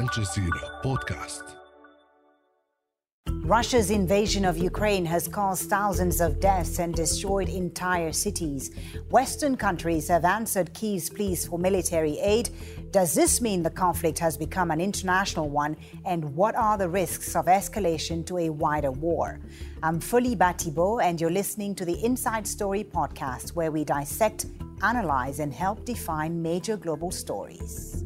الجزيرة 0.00 0.80
بودكاست 0.84 1.44
Russia's 3.44 3.90
invasion 3.90 4.44
of 4.44 4.56
Ukraine 4.56 5.04
has 5.04 5.28
caused 5.28 5.68
thousands 5.68 6.20
of 6.20 6.40
deaths 6.40 6.78
and 6.78 6.94
destroyed 6.94 7.48
entire 7.48 8.12
cities. 8.12 8.62
Western 9.10 9.56
countries 9.56 10.08
have 10.08 10.24
answered 10.24 10.72
Kyiv's 10.72 11.10
pleas 11.10 11.46
for 11.46 11.58
military 11.58 12.16
aid. 12.34 12.46
Does 12.92 13.12
this 13.12 13.40
mean 13.40 13.62
the 13.62 13.76
conflict 13.84 14.18
has 14.20 14.36
become 14.46 14.70
an 14.70 14.80
international 14.80 15.48
one? 15.62 15.76
And 16.04 16.20
what 16.40 16.54
are 16.54 16.78
the 16.78 16.88
risks 16.88 17.36
of 17.36 17.44
escalation 17.46 18.24
to 18.28 18.38
a 18.38 18.50
wider 18.64 18.92
war? 18.92 19.40
I'm 19.82 19.98
Folly 20.00 20.34
Bah 20.34 20.54
Thibault, 20.60 21.00
and 21.00 21.20
you're 21.20 21.38
listening 21.42 21.74
to 21.74 21.84
the 21.84 21.98
Inside 22.08 22.46
Story 22.46 22.84
podcast, 22.84 23.46
where 23.50 23.72
we 23.76 23.82
dissect, 23.84 24.46
analyze, 24.82 25.40
and 25.40 25.52
help 25.52 25.84
define 25.84 26.40
major 26.50 26.76
global 26.76 27.10
stories. 27.10 28.04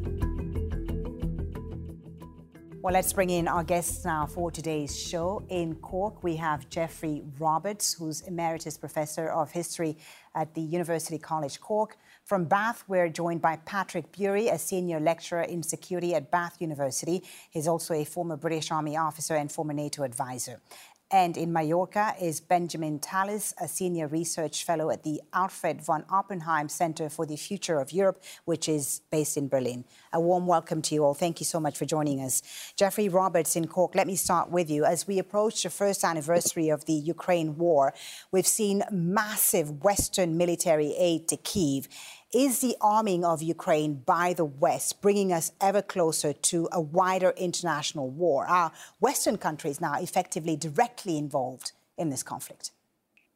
Well, 2.85 2.93
let's 2.93 3.13
bring 3.13 3.31
in 3.31 3.47
our 3.47 3.63
guests 3.63 4.05
now 4.05 4.27
for 4.27 4.51
today's 4.51 4.95
show. 4.95 5.41
In 5.49 5.73
Cork, 5.73 6.23
we 6.23 6.35
have 6.35 6.69
Geoffrey 6.69 7.23
Roberts, 7.39 7.93
who's 7.93 8.21
Emeritus 8.21 8.77
Professor 8.77 9.27
of 9.27 9.49
History 9.49 9.97
at 10.35 10.53
the 10.53 10.61
University 10.61 11.17
College 11.17 11.59
Cork. 11.59 11.97
From 12.25 12.45
Bath, 12.45 12.83
we're 12.87 13.09
joined 13.09 13.41
by 13.41 13.55
Patrick 13.65 14.15
Bury, 14.15 14.49
a 14.49 14.59
senior 14.59 14.99
lecturer 14.99 15.41
in 15.41 15.63
security 15.63 16.13
at 16.13 16.29
Bath 16.29 16.57
University. 16.59 17.23
He's 17.49 17.67
also 17.67 17.95
a 17.95 18.05
former 18.05 18.37
British 18.37 18.69
Army 18.69 18.97
officer 18.97 19.33
and 19.33 19.51
former 19.51 19.73
NATO 19.73 20.03
advisor. 20.03 20.61
And 21.11 21.37
in 21.37 21.53
Mallorca 21.53 22.15
is 22.19 22.41
Benjamin 22.41 22.97
Tallis, 22.97 23.53
a 23.61 23.67
senior 23.67 24.07
research 24.07 24.63
fellow 24.63 24.89
at 24.89 25.03
the 25.03 25.21
Alfred 25.33 25.83
von 25.83 26.03
Oppenheim 26.09 26.67
Center 26.67 27.09
for 27.09 27.27
the 27.27 27.35
Future 27.35 27.79
of 27.79 27.93
Europe, 27.93 28.23
which 28.45 28.67
is 28.67 29.01
based 29.11 29.37
in 29.37 29.47
Berlin. 29.47 29.85
A 30.11 30.19
warm 30.19 30.47
welcome 30.47 30.81
to 30.81 30.95
you 30.95 31.03
all. 31.03 31.13
Thank 31.13 31.39
you 31.39 31.45
so 31.45 31.59
much 31.59 31.77
for 31.77 31.85
joining 31.85 32.21
us. 32.21 32.41
Geoffrey 32.75 33.07
Roberts 33.07 33.55
in 33.55 33.67
Cork, 33.67 33.93
let 33.93 34.07
me 34.07 34.15
start 34.15 34.49
with 34.49 34.67
you. 34.67 34.83
As 34.83 35.07
we 35.07 35.19
approach 35.19 35.61
the 35.61 35.69
first 35.69 36.03
anniversary 36.03 36.69
of 36.69 36.85
the 36.85 36.93
Ukraine 36.93 37.55
war, 37.55 37.93
we've 38.31 38.47
seen 38.47 38.83
massive 38.91 39.83
Western 39.83 40.37
military 40.37 40.95
aid 40.97 41.27
to 41.27 41.37
Kiev. 41.37 41.87
Is 42.35 42.59
the 42.59 42.75
arming 42.81 43.23
of 43.23 43.41
Ukraine 43.41 44.03
by 44.05 44.33
the 44.33 44.43
West 44.43 45.01
bringing 45.01 45.31
us 45.31 45.53
ever 45.61 45.81
closer 45.81 46.33
to 46.33 46.67
a 46.69 46.81
wider 46.81 47.29
international 47.37 48.09
war? 48.09 48.45
Are 48.45 48.73
Western 48.99 49.37
countries 49.37 49.79
now 49.79 49.93
effectively 50.01 50.57
directly 50.57 51.17
involved 51.17 51.71
in 51.97 52.09
this 52.09 52.23
conflict? 52.23 52.71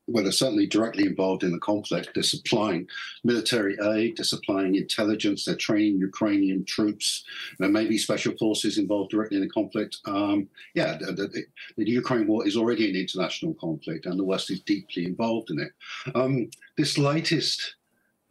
well, 0.09 0.23
they're 0.23 0.31
certainly 0.31 0.65
directly 0.65 1.05
involved 1.05 1.43
in 1.43 1.51
the 1.51 1.59
conflict. 1.59 2.09
They're 2.13 2.23
supplying 2.23 2.87
military 3.23 3.77
aid, 3.93 4.17
they're 4.17 4.25
supplying 4.25 4.75
intelligence, 4.75 5.45
they're 5.45 5.55
training 5.55 5.99
Ukrainian 5.99 6.65
troops. 6.65 7.23
There 7.59 7.69
may 7.69 7.85
be 7.85 7.97
special 7.97 8.35
forces 8.37 8.79
involved 8.79 9.11
directly 9.11 9.37
in 9.37 9.43
the 9.43 9.49
conflict. 9.49 9.99
Um, 10.05 10.49
yeah, 10.73 10.97
the, 10.97 11.13
the, 11.13 11.43
the, 11.77 11.89
Ukraine 11.89 12.27
war 12.27 12.47
is 12.47 12.57
already 12.57 12.89
an 12.89 12.95
international 12.95 13.53
conflict, 13.53 14.07
and 14.07 14.19
the 14.19 14.23
West 14.23 14.49
is 14.49 14.61
deeply 14.61 15.05
involved 15.05 15.51
in 15.51 15.59
it. 15.59 15.71
Um, 16.15 16.49
this 16.75 16.97
latest 16.97 17.75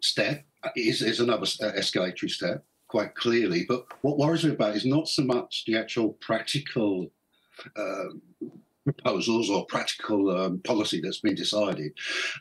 step 0.01 0.45
is, 0.77 1.03
is 1.03 1.21
another 1.21 1.47
uh, 1.63 1.73
escalatory 1.73 2.31
step, 2.31 2.65
quite 2.89 3.15
clearly. 3.15 3.65
But 3.69 3.85
what 4.03 4.19
worries 4.19 4.45
me 4.45 4.53
about 4.53 4.77
is 4.77 4.87
not 4.87 5.09
so 5.09 5.23
much 5.23 5.65
the 5.67 5.77
actual 5.77 6.15
practical 6.21 7.11
uh, 7.77 8.05
proposals 8.93 9.51
or 9.51 9.67
practical 9.67 10.31
um, 10.31 10.59
policy 10.61 11.01
that's 11.01 11.21
been 11.21 11.35
decided. 11.35 11.93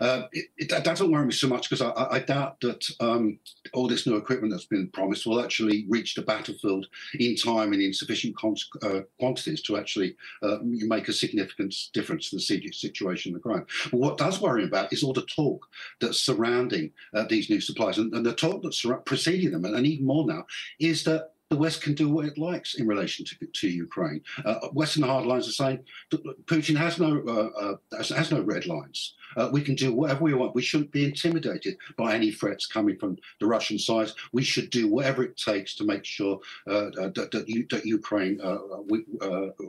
Uh, 0.01 0.23
it, 0.31 0.45
it, 0.57 0.69
that 0.69 0.83
doesn't 0.83 1.11
worry 1.11 1.25
me 1.25 1.31
so 1.31 1.47
much 1.47 1.69
because 1.69 1.81
I, 1.81 2.07
I, 2.11 2.19
doubt 2.19 2.59
that 2.61 2.85
um, 2.99 3.39
all 3.73 3.87
this 3.87 4.05
new 4.05 4.15
equipment 4.15 4.51
that's 4.51 4.65
been 4.65 4.89
promised 4.89 5.25
will 5.25 5.43
actually 5.43 5.85
reach 5.89 6.15
the 6.15 6.21
battlefield 6.21 6.87
in 7.19 7.35
time 7.35 7.73
and 7.73 7.81
in 7.81 7.93
sufficient 7.93 8.35
uh, 8.83 9.01
quantities 9.19 9.61
to 9.63 9.77
actually 9.77 10.15
uh, 10.43 10.57
make 10.61 11.07
a 11.07 11.13
significant 11.13 11.73
difference 11.93 12.29
to 12.29 12.35
the 12.35 12.41
situation 12.41 13.31
on 13.31 13.33
the 13.33 13.39
ground. 13.39 13.65
But 13.91 13.99
what 13.99 14.17
does 14.17 14.41
worry 14.41 14.61
me 14.61 14.67
about 14.67 14.91
is 14.91 15.03
all 15.03 15.13
the 15.13 15.25
talk 15.35 15.65
that's 16.01 16.21
surrounding 16.21 16.91
uh, 17.13 17.25
these 17.29 17.49
new 17.49 17.61
supplies 17.61 17.97
and, 17.97 18.13
and 18.13 18.25
the 18.25 18.33
talk 18.33 18.63
that's 18.63 18.85
preceding 19.05 19.51
them, 19.51 19.65
and, 19.65 19.75
and 19.75 19.85
even 19.85 20.05
more 20.05 20.25
now, 20.25 20.45
is 20.79 21.03
that 21.03 21.31
the 21.49 21.55
West 21.55 21.81
can 21.81 21.93
do 21.93 22.09
what 22.09 22.25
it 22.25 22.37
likes 22.37 22.75
in 22.75 22.87
relation 22.87 23.25
to, 23.25 23.35
to 23.45 23.69
Ukraine. 23.69 24.21
Uh, 24.43 24.67
Western 24.73 25.03
hardlines 25.03 25.47
are 25.47 25.51
saying 25.51 25.79
Putin 26.11 26.75
has 26.75 26.99
no 26.99 27.23
uh, 27.25 27.59
uh, 27.59 27.75
has, 27.95 28.09
has, 28.09 28.31
no 28.31 28.41
red 28.41 28.65
lines. 28.65 29.13
Uh, 29.37 29.49
we 29.51 29.61
can 29.61 29.75
do 29.75 29.93
whatever 29.93 30.23
we 30.23 30.33
want. 30.33 30.55
We 30.55 30.61
shouldn't 30.61 30.91
be 30.91 31.05
intimidated 31.05 31.77
by 31.97 32.15
any 32.15 32.31
threats 32.31 32.65
coming 32.65 32.97
from 32.97 33.17
the 33.39 33.45
Russian 33.45 33.79
side. 33.79 34.09
We 34.33 34.43
should 34.43 34.69
do 34.71 34.89
whatever 34.89 35.23
it 35.23 35.37
takes 35.37 35.75
to 35.75 35.85
make 35.85 36.03
sure 36.03 36.39
uh, 36.67 36.87
uh, 36.87 37.09
that, 37.15 37.31
that, 37.31 37.67
that, 37.69 37.85
Ukraine 37.85 38.39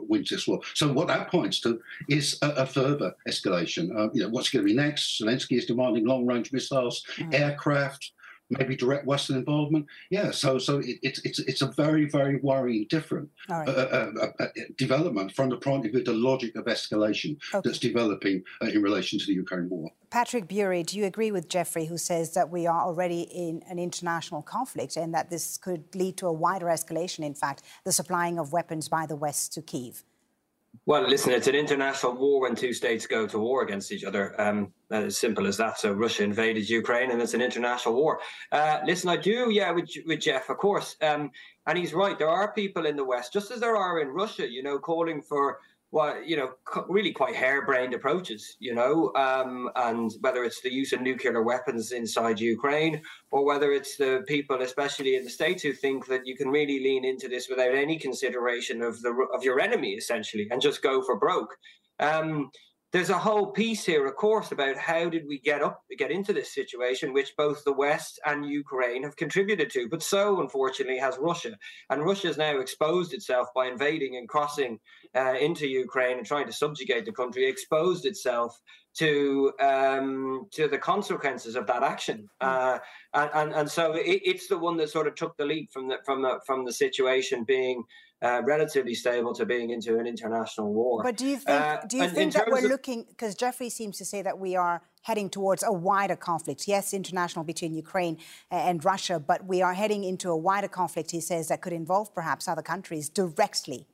wins 0.09 0.29
this 0.29 0.47
war. 0.47 0.59
So 0.73 0.91
what 0.91 1.07
that 1.07 1.29
points 1.29 1.61
to 1.61 1.79
is 2.09 2.37
a, 2.41 2.49
a 2.49 2.65
further 2.65 3.15
escalation. 3.27 4.13
you 4.13 4.23
know 4.23 4.29
what's 4.29 4.49
going 4.49 4.65
to 4.65 4.69
be 4.69 4.75
next? 4.75 5.21
Zelensky 5.21 5.57
is 5.57 5.65
demanding 5.65 6.05
long-range 6.05 6.51
missiles, 6.51 7.03
mm. 7.17 7.33
aircraft 7.33 8.11
maybe 8.49 8.75
direct 8.75 9.05
Western 9.05 9.37
involvement. 9.37 9.85
Yeah, 10.09 10.31
so 10.31 10.57
so 10.57 10.79
it, 10.79 10.97
it's 11.01 11.19
it's 11.23 11.39
it's 11.39 11.61
a 11.61 11.67
very 11.67 12.05
very 12.05 12.37
worrying 12.37 12.87
different 12.89 13.29
right. 13.47 13.67
uh, 13.67 13.71
uh, 13.71 14.11
uh, 14.21 14.43
uh, 14.43 14.47
development 14.77 15.31
from 15.33 15.49
the 15.49 15.57
point 15.57 15.85
of 15.85 15.91
view 15.91 16.03
the 16.03 16.13
logic 16.13 16.55
of 16.55 16.65
escalation 16.65 17.37
okay. 17.53 17.61
that's 17.63 17.79
developing 17.79 18.43
uh, 18.61 18.67
in 18.67 18.81
relation 18.81 19.19
to 19.19 19.25
the 19.25 19.33
Ukraine 19.33 19.69
war. 19.69 19.89
Patrick 20.09 20.47
Bury, 20.47 20.81
do 20.81 20.97
you 20.97 21.05
agree 21.05 21.31
with 21.31 21.47
Geoffrey, 21.47 21.85
who 21.85 21.97
says 21.97 22.33
that 22.33 22.49
we 22.49 22.65
are 22.65 22.81
already 22.81 23.21
in 23.21 23.61
an 23.69 23.77
international 23.77 24.41
conflict 24.41 24.97
and 24.97 25.13
that 25.13 25.29
this 25.29 25.57
could 25.57 25.83
lead 25.93 26.17
to 26.17 26.25
a 26.25 26.33
wider 26.33 26.65
escalation? 26.65 27.23
In 27.23 27.35
fact, 27.35 27.61
the 27.85 27.91
supplying 27.91 28.39
of 28.39 28.51
weapons 28.51 28.89
by 28.89 29.05
the 29.05 29.15
West 29.15 29.53
to 29.53 29.61
Kiev. 29.61 30.03
Well, 30.85 31.07
listen, 31.07 31.33
it's 31.33 31.47
an 31.47 31.55
international 31.55 32.15
war 32.15 32.41
when 32.41 32.55
two 32.55 32.73
states 32.73 33.05
go 33.05 33.27
to 33.27 33.37
war 33.37 33.63
against 33.63 33.91
each 33.91 34.03
other. 34.03 34.39
Um, 34.41 34.73
as 34.91 35.17
simple 35.17 35.45
as 35.45 35.57
that. 35.57 35.79
So 35.79 35.91
Russia 35.93 36.23
invaded 36.23 36.69
Ukraine, 36.69 37.11
and 37.11 37.21
it's 37.21 37.33
an 37.33 37.41
international 37.41 37.95
war. 37.95 38.19
Uh, 38.51 38.79
listen, 38.85 39.09
I 39.09 39.17
do, 39.17 39.49
yeah, 39.51 39.71
with, 39.71 39.89
with 40.07 40.19
Jeff, 40.19 40.49
of 40.49 40.57
course. 40.57 40.95
Um, 41.01 41.31
and 41.67 41.77
he's 41.77 41.93
right. 41.93 42.17
There 42.17 42.29
are 42.29 42.53
people 42.53 42.85
in 42.87 42.95
the 42.95 43.03
West, 43.03 43.33
just 43.33 43.51
as 43.51 43.59
there 43.59 43.77
are 43.77 43.99
in 43.99 44.07
Russia, 44.09 44.49
you 44.49 44.63
know, 44.63 44.79
calling 44.79 45.21
for 45.21 45.59
well, 45.91 46.21
you 46.23 46.37
know, 46.37 46.51
really 46.87 47.11
quite 47.11 47.35
harebrained 47.35 47.95
approaches, 47.95 48.57
you 48.59 48.75
know, 48.75 49.11
um, 49.15 49.69
and 49.75 50.11
whether 50.21 50.43
it's 50.43 50.61
the 50.61 50.71
use 50.71 50.93
of 50.93 51.01
nuclear 51.01 51.41
weapons 51.41 51.91
inside 51.91 52.39
Ukraine 52.39 53.01
or 53.31 53.43
whether 53.43 53.71
it's 53.71 53.97
the 53.97 54.23
people, 54.27 54.61
especially 54.61 55.15
in 55.15 55.23
the 55.23 55.29
states, 55.29 55.63
who 55.63 55.73
think 55.73 56.05
that 56.05 56.27
you 56.27 56.35
can 56.35 56.49
really 56.49 56.79
lean 56.79 57.05
into 57.05 57.27
this 57.27 57.49
without 57.49 57.73
any 57.73 57.97
consideration 57.97 58.83
of 58.83 59.01
the 59.01 59.13
of 59.33 59.43
your 59.43 59.59
enemy, 59.59 59.93
essentially, 59.93 60.47
and 60.51 60.61
just 60.61 60.83
go 60.83 61.01
for 61.01 61.17
broke. 61.17 61.55
Um, 61.99 62.51
there's 62.91 63.11
a 63.11 63.17
whole 63.17 63.51
piece 63.51 63.85
here, 63.85 64.07
of 64.07 64.15
course, 64.15 64.51
about 64.51 64.75
how 64.75 65.09
did 65.09 65.27
we 65.27 65.39
get 65.39 65.61
up, 65.61 65.83
get 65.97 66.09
into 66.09 66.33
this 66.33 66.53
situation, 66.53 67.13
which 67.13 67.35
both 67.37 67.63
the 67.63 67.73
West 67.73 68.19
and 68.25 68.45
Ukraine 68.45 69.03
have 69.03 69.15
contributed 69.15 69.69
to. 69.71 69.87
But 69.87 70.01
so, 70.01 70.41
unfortunately, 70.41 70.97
has 70.97 71.17
Russia. 71.19 71.55
And 71.91 72.03
Russia 72.03 72.27
has 72.27 72.37
now 72.37 72.59
exposed 72.59 73.13
itself 73.13 73.49
by 73.53 73.67
invading 73.67 74.17
and 74.17 74.27
crossing 74.27 74.79
uh, 75.15 75.35
into 75.39 75.67
Ukraine 75.67 76.17
and 76.17 76.25
trying 76.25 76.47
to 76.47 76.53
subjugate 76.53 77.05
the 77.05 77.11
country, 77.11 77.47
exposed 77.47 78.05
itself 78.05 78.59
to 78.97 79.51
um, 79.61 80.47
to 80.51 80.67
the 80.67 80.77
consequences 80.77 81.55
of 81.55 81.67
that 81.67 81.83
action. 81.83 82.27
Hmm. 82.41 82.47
Uh, 82.47 82.77
and, 83.13 83.31
and, 83.33 83.53
and 83.53 83.69
so 83.69 83.93
it, 83.93 84.21
it's 84.25 84.47
the 84.47 84.57
one 84.57 84.77
that 84.77 84.89
sort 84.89 85.07
of 85.07 85.13
took 85.13 85.37
the 85.37 85.45
leap 85.45 85.69
from 85.71 85.87
the 85.89 85.97
from 86.05 86.23
the 86.23 86.39
from 86.45 86.65
the 86.65 86.73
situation 86.73 87.43
being 87.43 87.83
uh, 88.21 88.41
relatively 88.43 88.93
stable 88.93 89.33
to 89.33 89.45
being 89.45 89.69
into 89.69 89.97
an 89.97 90.05
international 90.05 90.73
war. 90.73 91.03
But 91.03 91.17
do 91.17 91.25
you 91.25 91.37
think 91.37 91.61
uh, 91.61 91.77
do 91.87 91.97
you 91.97 92.09
think 92.09 92.33
that 92.33 92.47
we're 92.47 92.65
of, 92.65 92.71
looking 92.71 93.05
because 93.07 93.35
Geoffrey 93.35 93.69
seems 93.69 93.97
to 93.97 94.05
say 94.05 94.21
that 94.21 94.37
we 94.39 94.55
are 94.55 94.81
heading 95.03 95.29
towards 95.29 95.63
a 95.63 95.71
wider 95.71 96.15
conflict. 96.15 96.67
Yes, 96.67 96.93
international 96.93 97.45
between 97.45 97.73
Ukraine 97.73 98.17
and 98.51 98.83
Russia, 98.83 99.19
but 99.19 99.45
we 99.45 99.61
are 99.61 99.73
heading 99.73 100.03
into 100.03 100.29
a 100.29 100.37
wider 100.37 100.67
conflict. 100.67 101.11
He 101.11 101.21
says 101.21 101.47
that 101.47 101.61
could 101.61 101.73
involve 101.73 102.13
perhaps 102.13 102.47
other 102.47 102.61
countries 102.61 103.09
directly. 103.09 103.87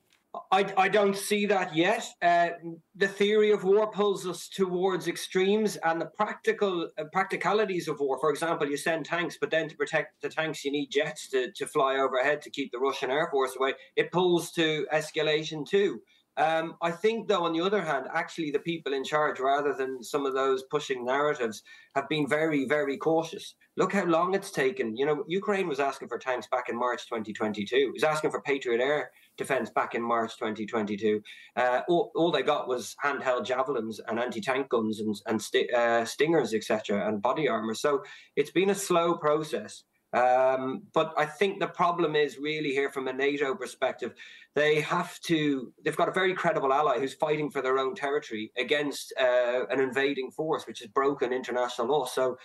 I, 0.52 0.74
I 0.78 0.88
don't 0.90 1.16
see 1.16 1.46
that 1.48 1.76
yet. 1.76 2.06
Uh, 2.22 2.50
the 2.96 3.08
theory 3.08 3.52
of 3.52 3.64
war 3.64 3.92
pulls 3.92 4.26
us 4.26 4.48
towards 4.48 5.08
extremes, 5.08 5.78
and 5.78 6.00
the 6.00 6.06
practical 6.06 6.90
uh, 6.98 7.04
practicalities 7.12 7.88
of 7.88 8.00
war. 8.00 8.20
For 8.20 8.30
example, 8.30 8.70
you 8.70 8.78
send 8.78 9.06
tanks, 9.06 9.38
but 9.40 9.52
then 9.52 9.70
to 9.70 9.76
protect 9.76 10.22
the 10.22 10.30
tanks, 10.30 10.64
you 10.64 10.72
need 10.72 10.90
jets 10.92 11.30
to, 11.30 11.52
to 11.52 11.68
fly 11.68 11.98
overhead 11.98 12.42
to 12.44 12.50
keep 12.50 12.72
the 12.72 12.80
Russian 12.80 13.12
air 13.12 13.28
force 13.32 13.56
away. 13.58 13.74
It 13.96 14.12
pulls 14.12 14.52
to 14.52 14.88
escalation 14.94 15.68
too. 15.68 16.02
Um, 16.38 16.76
I 16.82 16.92
think, 16.92 17.28
though, 17.28 17.46
on 17.46 17.54
the 17.54 17.62
other 17.62 17.82
hand, 17.82 18.08
actually, 18.14 18.52
the 18.52 18.60
people 18.60 18.94
in 18.94 19.04
charge, 19.04 19.40
rather 19.40 19.74
than 19.74 20.04
some 20.04 20.26
of 20.26 20.34
those 20.34 20.64
pushing 20.64 21.06
narratives, 21.06 21.64
have 21.96 22.10
been 22.10 22.28
very, 22.28 22.66
very 22.66 22.98
cautious. 22.98 23.56
Look 23.78 23.94
how 23.94 24.06
long 24.06 24.34
it's 24.34 24.52
taken. 24.52 24.98
You 24.98 25.06
know, 25.06 25.24
Ukraine 25.28 25.68
was 25.68 25.80
asking 25.80 26.10
for 26.10 26.18
tanks 26.18 26.48
back 26.48 26.68
in 26.70 26.78
March 26.78 27.08
2022. 27.08 27.76
It 27.76 27.94
was 27.94 28.04
asking 28.04 28.32
for 28.32 28.42
Patriot 28.42 28.82
air 28.82 29.12
defense 29.38 29.70
back 29.70 29.96
in 29.96 30.02
March 30.02 30.38
2022. 30.38 31.22
Uh, 31.56 31.82
all, 31.88 32.12
all, 32.16 32.32
they 32.32 32.42
got 32.42 32.68
was 32.68 32.96
handheld 33.04 33.46
javelins 33.46 34.00
and 34.08 34.20
anti-tank 34.20 34.70
guns 34.70 35.00
and, 35.00 35.16
and 35.28 35.42
uh, 35.74 36.06
stingers, 36.06 36.54
etc., 36.54 37.08
and 37.08 37.22
body 37.22 37.48
armor. 37.48 37.74
So 37.74 38.04
it's 38.36 38.52
been 38.52 38.70
a 38.70 38.76
slow 38.76 39.16
process. 39.16 39.84
Um, 40.16 40.84
but 40.94 41.14
I 41.18 41.26
think 41.26 41.60
the 41.60 41.68
problem 41.68 42.16
is 42.16 42.38
really 42.38 42.70
here 42.70 42.90
from 42.90 43.10
a 43.10 43.14
NATO 43.14 43.54
perspective, 43.54 44.14
they 44.56 44.80
have 44.80 45.20
to, 45.22 45.72
they've 45.84 45.96
got 45.96 46.08
a 46.08 46.14
very 46.14 46.34
credible 46.34 46.72
ally 46.74 46.98
who's 46.98 47.14
fighting 47.14 47.52
for 47.52 47.62
their 47.62 47.78
own 47.78 47.94
territory 47.94 48.52
against 48.58 49.14
uh, 49.20 49.66
an 49.70 49.82
invading 49.82 50.32
force, 50.32 50.66
which 50.66 50.80
has 50.80 50.88
broken 50.88 51.34
international 51.34 51.88
law. 51.88 52.06
So, 52.06 52.38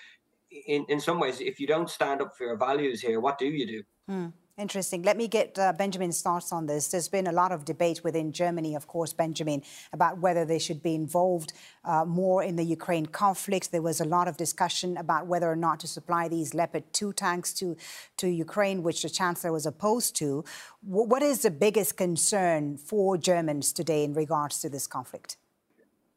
in, 0.66 0.84
in 0.88 0.98
some 0.98 1.20
ways, 1.20 1.40
if 1.40 1.60
you 1.60 1.68
don't 1.68 1.88
stand 1.88 2.20
up 2.20 2.36
for 2.36 2.44
your 2.44 2.56
values 2.56 3.00
here, 3.00 3.20
what 3.20 3.38
do 3.38 3.46
you 3.46 3.66
do? 3.66 3.82
Hmm. 4.08 4.26
Interesting. 4.60 5.00
Let 5.04 5.16
me 5.16 5.26
get 5.26 5.58
uh, 5.58 5.72
Benjamin's 5.72 6.20
thoughts 6.20 6.52
on 6.52 6.66
this. 6.66 6.88
There's 6.88 7.08
been 7.08 7.26
a 7.26 7.32
lot 7.32 7.50
of 7.50 7.64
debate 7.64 8.04
within 8.04 8.30
Germany, 8.30 8.74
of 8.74 8.86
course, 8.86 9.14
Benjamin, 9.14 9.62
about 9.90 10.18
whether 10.18 10.44
they 10.44 10.58
should 10.58 10.82
be 10.82 10.94
involved 10.94 11.54
uh, 11.82 12.04
more 12.04 12.42
in 12.42 12.56
the 12.56 12.62
Ukraine 12.62 13.06
conflict. 13.06 13.72
There 13.72 13.80
was 13.80 14.02
a 14.02 14.04
lot 14.04 14.28
of 14.28 14.36
discussion 14.36 14.98
about 14.98 15.26
whether 15.26 15.50
or 15.50 15.56
not 15.56 15.80
to 15.80 15.88
supply 15.88 16.28
these 16.28 16.52
Leopard 16.52 16.84
2 16.92 17.14
tanks 17.14 17.54
to, 17.54 17.74
to 18.18 18.28
Ukraine, 18.28 18.82
which 18.82 19.00
the 19.00 19.08
Chancellor 19.08 19.50
was 19.50 19.64
opposed 19.64 20.14
to. 20.16 20.44
W 20.86 21.08
what 21.08 21.22
is 21.22 21.40
the 21.40 21.50
biggest 21.50 21.96
concern 21.96 22.76
for 22.76 23.16
Germans 23.16 23.72
today 23.72 24.04
in 24.04 24.12
regards 24.12 24.60
to 24.60 24.68
this 24.68 24.86
conflict? 24.86 25.38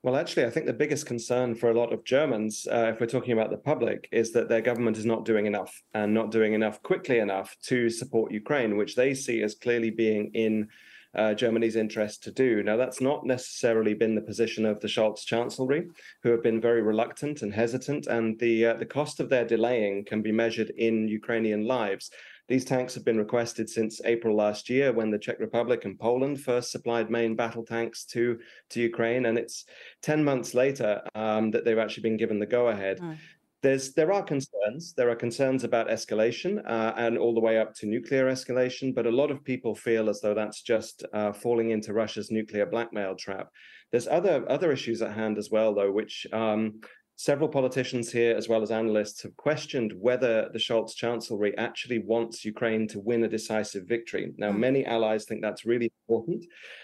Well, 0.04 0.18
actually, 0.18 0.44
I 0.44 0.50
think 0.50 0.66
the 0.66 0.74
biggest 0.74 1.06
concern 1.06 1.56
for 1.56 1.72
a 1.72 1.74
lot 1.74 1.94
of 1.94 2.04
Germans, 2.04 2.68
uh, 2.70 2.92
if 2.94 3.00
we're 3.00 3.08
talking 3.08 3.32
about 3.32 3.52
the 3.52 3.58
public, 3.58 4.10
is 4.12 4.34
that 4.34 4.50
their 4.50 4.60
government 4.60 4.98
is 4.98 5.06
not 5.06 5.24
doing 5.24 5.46
enough 5.46 5.82
and 5.94 6.14
not 6.14 6.30
doing 6.30 6.52
enough 6.52 6.84
quickly 6.84 7.20
enough 7.20 7.56
to 7.64 7.90
support 7.90 8.34
Ukraine, 8.34 8.76
which 8.76 8.98
they 8.98 9.14
see 9.14 9.42
as 9.42 9.56
clearly 9.56 9.92
being 9.92 10.30
in 10.34 10.68
uh, 11.16 11.34
Germany's 11.34 11.78
interest 11.78 12.22
to 12.24 12.32
do. 12.32 12.64
Now, 12.64 12.76
that's 12.76 13.00
not 13.00 13.26
necessarily 13.26 13.94
been 13.94 14.14
the 14.14 14.22
position 14.22 14.66
of 14.66 14.82
the 14.82 14.90
Scholz 14.90 15.26
Chancellery, 15.26 15.88
who 16.22 16.32
have 16.32 16.44
been 16.44 16.60
very 16.60 16.82
reluctant 16.82 17.42
and 17.42 17.54
hesitant, 17.54 18.08
and 18.08 18.38
the 18.40 18.66
uh, 18.66 18.74
the 18.74 18.86
cost 18.86 19.22
of 19.22 19.30
their 19.30 19.46
delaying 19.46 20.04
can 20.04 20.22
be 20.22 20.34
measured 20.34 20.72
in 20.72 21.08
Ukrainian 21.08 21.66
lives. 21.66 22.12
These 22.50 22.66
tanks 22.66 22.94
have 22.96 23.06
been 23.06 23.18
requested 23.18 23.70
since 23.70 24.02
April 24.04 24.36
last 24.36 24.70
year 24.70 24.92
when 24.92 25.10
the 25.10 25.18
Czech 25.18 25.40
Republic 25.40 25.86
and 25.86 25.98
Poland 25.98 26.42
first 26.42 26.72
supplied 26.72 27.10
main 27.10 27.36
battle 27.36 27.64
tanks 27.64 28.04
to, 28.06 28.38
to 28.72 28.82
Ukraine. 28.82 29.28
And 29.28 29.38
it's 29.38 29.66
10 30.02 30.24
months 30.24 30.54
later 30.54 31.02
um, 31.16 31.52
that 31.52 31.64
they've 31.64 31.78
actually 31.78 32.04
been 32.04 32.18
given 32.18 32.40
the 32.40 32.46
go 32.46 32.68
ahead. 32.68 33.00
Mm. 33.00 33.18
There's, 33.62 33.94
there 33.94 34.12
are 34.12 34.22
concerns. 34.22 34.94
There 34.94 35.10
are 35.10 35.16
concerns 35.16 35.64
about 35.64 35.88
escalation 35.88 36.62
uh, 36.70 36.94
and 36.98 37.18
all 37.18 37.34
the 37.34 37.40
way 37.40 37.58
up 37.60 37.74
to 37.76 37.86
nuclear 37.86 38.26
escalation, 38.30 38.94
but 38.94 39.08
a 39.08 39.12
lot 39.12 39.32
of 39.32 39.42
people 39.46 39.74
feel 39.74 40.10
as 40.10 40.20
though 40.20 40.34
that's 40.34 40.62
just 40.62 41.06
uh, 41.14 41.32
falling 41.32 41.70
into 41.70 41.94
Russia's 41.94 42.30
nuclear 42.30 42.66
blackmail 42.66 43.16
trap. 43.16 43.48
There's 43.94 44.08
other 44.08 44.44
other 44.50 44.74
issues 44.74 45.02
at 45.02 45.14
hand 45.14 45.38
as 45.38 45.50
well, 45.50 45.74
though, 45.74 45.92
which 45.92 46.28
um, 46.34 46.82
Several 47.16 47.48
politicians 47.48 48.12
here, 48.12 48.36
as 48.36 48.50
well 48.50 48.64
as 48.64 48.72
analysts, 48.72 49.22
have 49.22 49.38
questioned 49.38 49.94
whether 50.00 50.50
the 50.52 50.58
Scholz 50.58 50.96
Chancellery 50.96 51.56
actually 51.60 52.00
wants 52.00 52.44
Ukraine 52.44 52.88
to 52.88 53.00
win 53.00 53.24
a 53.24 53.28
decisive 53.28 53.86
victory. 53.88 54.34
Now, 54.38 54.52
mm. 54.52 54.58
many 54.58 54.86
allies 54.86 55.26
think 55.26 55.42
that's 55.42 55.64
really 55.64 55.92
important 56.08 56.44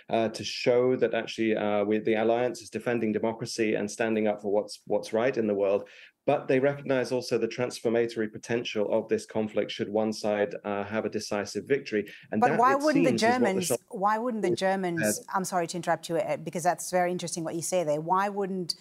uh, 0.09 0.29
to 0.29 0.43
show 0.43 0.95
that 0.97 1.15
actually 1.15 1.55
uh, 1.55 1.83
the 2.05 2.15
alliance 2.15 2.61
is 2.61 2.69
defending 2.69 3.11
democracy 3.11 3.73
and 3.73 3.89
standing 3.89 4.27
up 4.27 4.41
for 4.43 4.51
what's 4.51 4.81
what's 4.85 5.13
right 5.13 5.35
in 5.35 5.47
the 5.47 5.55
world. 5.55 5.89
But 6.27 6.47
they 6.47 6.59
recognize 6.59 7.11
also 7.11 7.39
the 7.39 7.47
transformatory 7.47 8.27
potential 8.27 8.87
of 8.93 9.09
this 9.09 9.25
conflict 9.25 9.71
should 9.71 9.89
one 9.89 10.13
side 10.13 10.53
uh, 10.63 10.83
have 10.83 11.05
a 11.05 11.09
decisive 11.09 11.65
victory. 11.65 12.05
And 12.31 12.39
but 12.39 12.49
that, 12.49 12.59
why 12.59 12.75
wouldn't 12.75 13.05
the 13.05 13.13
Germans? 13.13 13.69
The 13.69 13.79
why 13.89 14.19
wouldn't 14.19 14.43
the 14.43 14.55
Germans? 14.55 15.25
I'm 15.33 15.43
sorry 15.43 15.65
to 15.65 15.75
interrupt 15.75 16.07
you 16.07 16.17
uh, 16.17 16.37
because 16.37 16.61
that's 16.61 16.91
very 16.91 17.11
interesting 17.11 17.43
what 17.43 17.55
you 17.55 17.63
say 17.63 17.83
there. 17.83 17.99
Why 17.99 18.29
wouldn't 18.29 18.75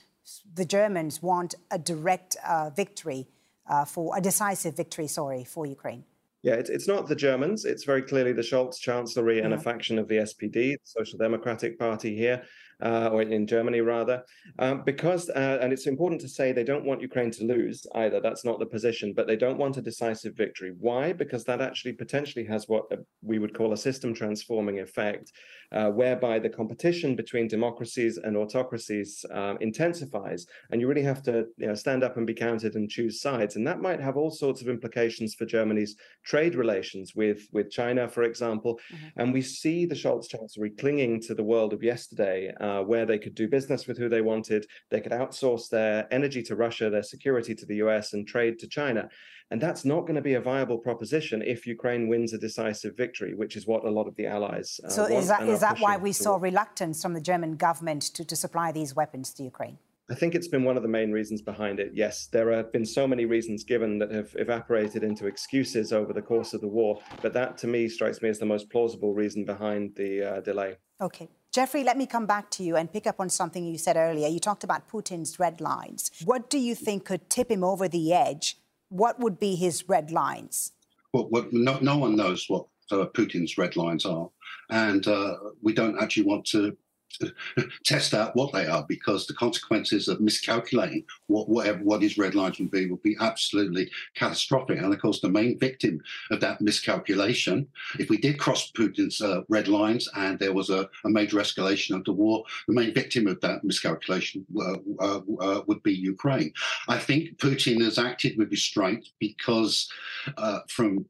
the 0.54 0.64
Germans 0.64 1.22
want 1.22 1.54
a 1.70 1.78
direct 1.78 2.36
uh, 2.46 2.70
victory 2.70 3.28
uh, 3.66 3.84
for 3.84 4.16
a 4.16 4.20
decisive 4.20 4.76
victory, 4.76 5.06
sorry, 5.06 5.44
for 5.44 5.66
Ukraine. 5.66 6.04
Yeah, 6.48 6.54
it's, 6.54 6.70
it's 6.70 6.88
not 6.88 7.06
the 7.06 7.14
Germans. 7.14 7.66
It's 7.66 7.84
very 7.84 8.00
clearly 8.00 8.32
the 8.32 8.40
Scholz 8.40 8.80
Chancellery 8.80 9.40
and 9.40 9.52
a 9.52 9.58
faction 9.58 9.98
of 9.98 10.08
the 10.08 10.14
SPD, 10.16 10.52
the 10.52 10.78
Social 10.82 11.18
Democratic 11.18 11.78
Party 11.78 12.16
here, 12.16 12.42
uh, 12.82 13.10
or 13.12 13.22
in 13.22 13.46
Germany 13.46 13.80
rather, 13.80 14.22
um, 14.58 14.82
because 14.86 15.28
uh, 15.30 15.58
and 15.60 15.72
it's 15.72 15.86
important 15.86 16.20
to 16.20 16.28
say 16.28 16.52
they 16.52 16.64
don't 16.64 16.84
want 16.84 17.02
Ukraine 17.02 17.30
to 17.32 17.44
lose 17.44 17.86
either. 17.96 18.20
That's 18.20 18.44
not 18.44 18.60
the 18.60 18.66
position, 18.66 19.12
but 19.14 19.26
they 19.26 19.36
don't 19.36 19.58
want 19.58 19.76
a 19.76 19.82
decisive 19.82 20.36
victory. 20.36 20.72
Why? 20.78 21.12
Because 21.12 21.44
that 21.44 21.60
actually 21.60 21.94
potentially 21.94 22.44
has 22.46 22.68
what 22.68 22.84
uh, 22.92 22.96
we 23.20 23.38
would 23.38 23.54
call 23.54 23.72
a 23.72 23.76
system 23.76 24.14
transforming 24.14 24.78
effect, 24.78 25.32
uh, 25.72 25.90
whereby 25.90 26.38
the 26.38 26.48
competition 26.48 27.16
between 27.16 27.48
democracies 27.48 28.16
and 28.16 28.36
autocracies 28.36 29.24
um, 29.32 29.58
intensifies, 29.60 30.46
and 30.70 30.80
you 30.80 30.86
really 30.86 31.02
have 31.02 31.22
to 31.24 31.46
you 31.56 31.66
know, 31.66 31.74
stand 31.74 32.04
up 32.04 32.16
and 32.16 32.26
be 32.26 32.34
counted 32.34 32.76
and 32.76 32.88
choose 32.88 33.20
sides, 33.20 33.56
and 33.56 33.66
that 33.66 33.80
might 33.80 34.00
have 34.00 34.16
all 34.16 34.30
sorts 34.30 34.62
of 34.62 34.68
implications 34.68 35.34
for 35.34 35.46
Germany's 35.46 35.96
trade 36.24 36.37
relations 36.54 37.14
with 37.14 37.46
with 37.52 37.70
China, 37.70 38.08
for 38.08 38.22
example. 38.22 38.78
Mm-hmm. 38.92 39.20
And 39.20 39.32
we 39.32 39.42
see 39.42 39.86
the 39.86 39.94
Scholz 39.94 40.28
Chancellery 40.28 40.70
clinging 40.70 41.20
to 41.22 41.34
the 41.34 41.42
world 41.42 41.72
of 41.72 41.82
yesterday 41.82 42.52
uh, 42.60 42.82
where 42.82 43.06
they 43.06 43.18
could 43.18 43.34
do 43.34 43.48
business 43.48 43.86
with 43.86 43.98
who 43.98 44.08
they 44.08 44.20
wanted. 44.20 44.66
They 44.90 45.00
could 45.00 45.12
outsource 45.12 45.68
their 45.68 46.06
energy 46.12 46.42
to 46.44 46.56
Russia, 46.56 46.90
their 46.90 47.02
security 47.02 47.54
to 47.54 47.66
the 47.66 47.76
US, 47.76 48.12
and 48.12 48.26
trade 48.26 48.58
to 48.60 48.68
China. 48.68 49.08
And 49.50 49.60
that's 49.60 49.84
not 49.84 50.02
going 50.02 50.16
to 50.16 50.22
be 50.22 50.34
a 50.34 50.40
viable 50.40 50.76
proposition 50.78 51.40
if 51.40 51.66
Ukraine 51.66 52.06
wins 52.06 52.34
a 52.34 52.38
decisive 52.38 52.96
victory, 52.96 53.34
which 53.34 53.56
is 53.56 53.66
what 53.66 53.84
a 53.84 53.90
lot 53.90 54.06
of 54.06 54.14
the 54.16 54.26
allies. 54.26 54.78
Uh, 54.84 54.88
so 54.90 55.04
is 55.04 55.28
that 55.28 55.48
is 55.48 55.60
that 55.60 55.78
why 55.78 55.96
we 55.96 56.12
saw 56.12 56.36
reluctance 56.36 57.02
from 57.02 57.14
the 57.14 57.20
German 57.20 57.56
government 57.56 58.02
to, 58.16 58.24
to 58.24 58.36
supply 58.36 58.72
these 58.72 58.94
weapons 58.94 59.32
to 59.34 59.42
Ukraine? 59.42 59.78
I 60.10 60.14
think 60.14 60.34
it's 60.34 60.48
been 60.48 60.64
one 60.64 60.78
of 60.78 60.82
the 60.82 60.88
main 60.88 61.12
reasons 61.12 61.42
behind 61.42 61.78
it. 61.78 61.90
Yes, 61.92 62.28
there 62.28 62.50
have 62.50 62.72
been 62.72 62.86
so 62.86 63.06
many 63.06 63.26
reasons 63.26 63.62
given 63.62 63.98
that 63.98 64.10
have 64.10 64.34
evaporated 64.38 65.02
into 65.02 65.26
excuses 65.26 65.92
over 65.92 66.14
the 66.14 66.22
course 66.22 66.54
of 66.54 66.62
the 66.62 66.68
war, 66.68 66.98
but 67.20 67.34
that 67.34 67.58
to 67.58 67.66
me 67.66 67.88
strikes 67.88 68.22
me 68.22 68.30
as 68.30 68.38
the 68.38 68.46
most 68.46 68.70
plausible 68.70 69.12
reason 69.12 69.44
behind 69.44 69.94
the 69.96 70.22
uh, 70.22 70.40
delay. 70.40 70.76
Okay. 70.98 71.28
Geoffrey, 71.52 71.84
let 71.84 71.98
me 71.98 72.06
come 72.06 72.24
back 72.24 72.50
to 72.52 72.62
you 72.62 72.76
and 72.76 72.90
pick 72.90 73.06
up 73.06 73.20
on 73.20 73.28
something 73.28 73.66
you 73.66 73.76
said 73.76 73.96
earlier. 73.96 74.28
You 74.28 74.40
talked 74.40 74.64
about 74.64 74.88
Putin's 74.88 75.38
red 75.38 75.60
lines. 75.60 76.10
What 76.24 76.48
do 76.48 76.58
you 76.58 76.74
think 76.74 77.04
could 77.04 77.28
tip 77.28 77.50
him 77.50 77.62
over 77.62 77.86
the 77.86 78.14
edge? 78.14 78.56
What 78.88 79.20
would 79.20 79.38
be 79.38 79.56
his 79.56 79.88
red 79.88 80.10
lines? 80.10 80.72
Well, 81.12 81.28
well 81.30 81.46
no, 81.52 81.78
no, 81.82 81.98
one 81.98 82.16
knows 82.16 82.46
what 82.48 82.66
uh, 82.90 83.06
Putin's 83.12 83.58
red 83.58 83.76
lines 83.76 84.06
are. 84.06 84.30
And 84.70 85.06
uh, 85.06 85.36
we 85.62 85.74
don't 85.74 86.00
actually 86.00 86.24
want 86.24 86.46
to 86.46 86.76
test 87.84 88.14
out 88.14 88.34
what 88.36 88.52
they 88.52 88.66
are 88.66 88.84
because 88.88 89.26
the 89.26 89.34
consequences 89.34 90.08
of 90.08 90.20
miscalculating 90.20 91.04
what 91.26 91.48
whatever 91.48 91.82
what 91.82 92.02
his 92.02 92.18
red 92.18 92.34
lines 92.34 92.58
would 92.58 92.70
be 92.70 92.86
would 92.86 93.02
be 93.02 93.16
absolutely 93.20 93.90
catastrophic. 94.14 94.78
And 94.78 94.92
of 94.92 95.00
course, 95.00 95.20
the 95.20 95.28
main 95.28 95.58
victim 95.58 96.00
of 96.30 96.40
that 96.40 96.60
miscalculation, 96.60 97.66
if 97.98 98.10
we 98.10 98.18
did 98.18 98.38
cross 98.38 98.70
Putin's 98.72 99.20
uh, 99.20 99.42
red 99.48 99.68
lines 99.68 100.08
and 100.16 100.38
there 100.38 100.52
was 100.52 100.70
a, 100.70 100.88
a, 101.04 101.08
major 101.08 101.38
escalation 101.38 101.96
of 101.96 102.04
the 102.04 102.12
war, 102.12 102.44
the 102.66 102.74
main 102.74 102.94
victim 102.94 103.26
of 103.26 103.40
that 103.40 103.64
miscalculation 103.64 104.44
uh, 104.60 104.76
uh, 105.00 105.20
uh 105.40 105.62
would 105.66 105.82
be 105.82 105.92
Ukraine. 105.92 106.52
I 106.88 106.98
think 106.98 107.38
Putin 107.38 107.82
has 107.82 107.98
acted 107.98 108.36
with 108.38 108.50
restraint 108.50 109.08
because, 109.18 109.90
uh, 110.36 110.60
from 110.68 111.06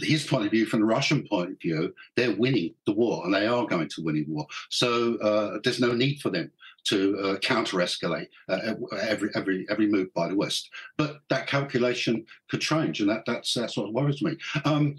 his 0.00 0.26
point 0.26 0.44
of 0.44 0.50
view, 0.50 0.66
from 0.66 0.80
the 0.80 0.86
Russian 0.86 1.26
point 1.26 1.52
of 1.52 1.60
view, 1.60 1.94
they're 2.16 2.36
winning 2.36 2.74
the 2.86 2.92
war 2.92 3.24
and 3.24 3.32
they 3.32 3.46
are 3.46 3.66
going 3.66 3.88
to 3.88 4.02
win 4.02 4.16
the 4.16 4.24
war. 4.24 4.46
So 4.70 5.16
uh, 5.18 5.58
there's 5.62 5.80
no 5.80 5.92
need 5.92 6.20
for 6.20 6.30
them 6.30 6.50
to 6.84 7.18
uh, 7.18 7.36
counter-escalate 7.38 8.28
uh, 8.48 8.58
every 9.00 9.30
every 9.34 9.66
every 9.70 9.86
move 9.86 10.12
by 10.12 10.28
the 10.28 10.36
West. 10.36 10.70
But 10.98 11.20
that 11.30 11.46
calculation 11.46 12.26
could 12.50 12.60
change, 12.60 13.00
and 13.00 13.08
that 13.08 13.24
that's 13.26 13.54
that's 13.54 13.76
what 13.76 13.92
worries 13.92 14.20
me. 14.20 14.36
Um, 14.64 14.96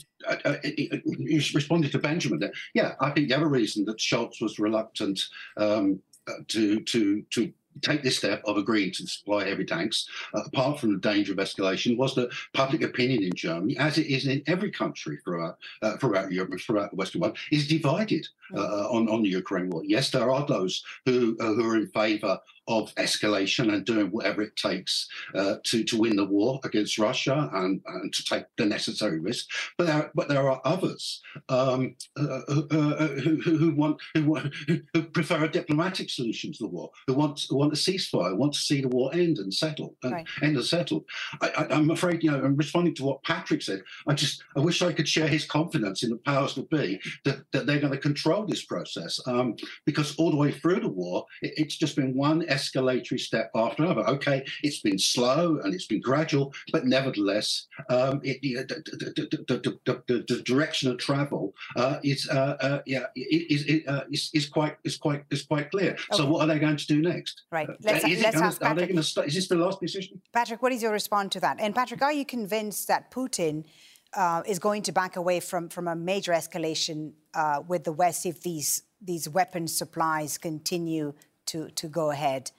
you 0.64 1.42
responded 1.54 1.92
to 1.92 2.00
Benjamin 2.00 2.40
there. 2.40 2.54
Yeah, 2.74 2.96
I 3.00 3.12
think 3.12 3.28
the 3.28 3.36
other 3.36 3.50
reason 3.50 3.86
that 3.86 3.98
Scholz 3.98 4.42
was 4.42 4.58
reluctant 4.58 5.22
um, 5.58 6.00
to 6.48 6.80
to 6.80 7.22
to 7.22 7.54
take 7.82 8.04
this 8.04 8.18
step 8.18 8.42
of 8.46 8.58
agreeing 8.58 8.92
to 8.94 9.08
supply 9.08 9.46
heavy 9.46 9.66
tanks, 9.66 10.08
uh, 10.34 10.42
apart 10.46 10.80
from 10.80 10.92
the 10.94 11.00
danger 11.00 11.34
of 11.34 11.40
escalation, 11.40 11.98
was 11.98 12.16
that 12.16 12.30
public 12.54 12.82
opinion 12.82 13.24
in 13.24 13.34
Germany, 13.34 13.78
as 13.78 13.98
it 13.98 14.08
is 14.08 14.28
in 14.28 14.42
every 14.48 14.72
country 14.72 15.18
throughout 15.24 15.58
uh, 15.82 15.98
throughout 15.98 16.32
Europe 16.32 16.52
and 16.52 16.62
throughout 16.62 16.92
the 16.92 16.98
Western 16.98 17.22
world, 17.22 17.38
is 17.52 17.68
divided 17.68 18.28
uh, 18.54 18.60
mm. 18.60 18.94
on 18.94 19.10
on 19.10 19.24
the 19.24 19.30
Ukraine 19.30 19.70
war. 19.70 19.84
Yes, 19.86 20.12
there 20.12 20.32
are 20.32 20.46
those 20.46 20.84
who 21.06 21.38
uh, 21.40 21.54
who 21.54 21.70
are 21.70 21.78
in 21.78 21.88
favour 21.88 22.40
of 22.68 22.94
escalation 22.96 23.74
and 23.74 23.86
doing 23.86 24.08
whatever 24.08 24.42
it 24.42 24.56
takes 24.56 25.08
uh, 25.34 25.56
to 25.64 25.84
to 25.84 25.98
win 25.98 26.16
the 26.16 26.26
war 26.26 26.60
against 26.64 26.98
Russia 26.98 27.50
and, 27.54 27.82
and 27.86 28.14
to 28.14 28.24
take 28.24 28.46
the 28.58 28.66
necessary 28.66 29.20
risk. 29.20 29.48
But 29.78 29.88
there, 29.88 30.12
but 30.16 30.28
there 30.28 30.50
are 30.50 30.62
others 30.66 31.22
um, 31.50 31.96
uh, 32.20 32.42
uh, 32.48 32.62
uh 32.72 33.08
who, 33.08 33.42
who, 33.42 33.76
want 33.76 34.02
who, 34.14 34.38
who, 34.94 35.04
prefer 35.04 35.44
a 35.44 35.52
diplomatic 35.52 36.10
solution 36.10 36.52
to 36.54 36.60
the 36.60 36.68
war, 36.68 36.92
who 37.08 37.14
want 37.14 37.46
who 37.50 37.58
want 37.58 37.74
a 37.74 37.76
ceasefire, 37.76 38.30
who 38.30 38.36
want 38.36 38.54
to 38.54 38.60
see 38.60 38.82
the 38.82 38.90
war 38.90 39.14
end 39.14 39.38
and 39.38 39.54
settle, 39.54 39.96
and 40.04 40.14
right. 40.14 40.28
end 40.42 40.56
and 40.56 40.66
settled. 40.66 41.06
I, 41.42 41.68
am 41.70 41.92
afraid, 41.92 42.24
you 42.24 42.32
know, 42.32 42.44
I'm 42.44 42.56
responding 42.56 42.96
to 42.96 43.04
what 43.04 43.24
Patrick 43.24 43.62
said. 43.62 43.82
I 44.08 44.14
just 44.14 44.44
I 44.56 44.60
wish 44.60 44.82
I 44.82 44.94
could 44.94 45.08
share 45.08 45.28
his 45.28 45.46
confidence 45.46 46.04
in 46.04 46.10
the 46.10 46.18
powers 46.18 46.56
that 46.56 46.70
be 46.70 47.00
that, 47.24 47.40
that 47.52 47.66
they're 47.66 47.80
going 47.80 47.94
to 47.94 48.00
control 48.00 48.46
this 48.46 48.66
process 48.66 49.20
um, 49.28 49.56
because 49.86 50.16
all 50.18 50.32
the 50.32 50.38
way 50.38 50.52
through 50.52 50.80
the 50.80 50.88
war, 50.88 51.26
it, 51.42 51.54
it's 51.58 51.78
just 51.78 51.96
been 51.96 52.16
one 52.16 52.44
escalatory 52.56 53.20
step 53.20 53.52
after 53.56 53.84
another. 53.84 54.08
Okay, 54.16 54.44
it's 54.64 54.82
been 54.82 54.98
slow 54.98 55.60
and 55.64 55.74
it's 55.74 55.88
been 55.88 56.02
gradual, 56.02 56.54
but 56.72 56.86
nevertheless, 56.86 57.68
um, 57.90 58.22
it, 58.24 58.42
the, 58.42 58.54
the, 59.48 59.80
the, 59.86 60.26
the, 60.28 60.42
direction 60.44 60.92
of 60.92 60.98
travel 60.98 61.54
uh, 61.76 61.98
is 62.04 62.30
uh, 62.30 62.56
uh, 62.62 62.80
yeah 62.86 63.06
is, 63.16 63.62
uh, 63.88 64.04
is, 64.12 64.30
is 64.34 64.48
quite 64.48 64.76
is 64.84 64.98
quite 64.98 65.24
is 65.32 65.44
quite 65.44 65.72
clear. 65.72 65.92
Okay. 65.92 66.18
So 66.18 66.26
what 66.26 66.42
are 66.42 66.48
they 66.48 66.60
going 66.60 66.78
to 66.78 66.88
do 66.88 67.02
next? 67.02 67.44
Right. 67.52 67.68
Let's, 67.82 68.06
is 68.06 68.22
let's 68.22 68.36
gonna, 68.36 68.48
ask 68.48 68.62
Patrick. 68.62 68.90
Are 68.90 68.96
they 68.96 69.02
start, 69.02 69.28
is 69.28 69.36
this 69.36 69.48
the 69.48 69.56
last 69.56 69.80
decision? 69.80 70.22
Patrick, 70.34 70.62
what 70.62 70.72
is 70.72 70.82
your 70.82 70.92
response 70.92 71.34
to 71.34 71.40
that? 71.42 71.58
And 71.60 71.74
Patrick, 71.76 72.02
are 72.02 72.14
you 72.14 72.26
convinced 72.26 72.88
that 72.88 73.12
Putin? 73.12 73.66
Uh, 74.14 74.42
is 74.48 74.60
going 74.60 74.82
to 74.82 74.94
back 74.94 75.18
away 75.18 75.42
from, 75.42 75.68
from 75.68 75.90
a 75.90 75.96
major 75.96 76.32
escalation 76.32 77.12
uh, 77.34 77.62
with 77.68 77.84
the 77.84 77.92
West 77.92 78.26
if 78.26 78.40
these 78.44 78.84
these 79.02 79.30
weapons 79.30 79.78
supplies 79.78 80.38
continue 80.38 81.14
to 81.48 81.70
to 81.70 81.88
go 81.88 82.12
ahead? 82.12 82.52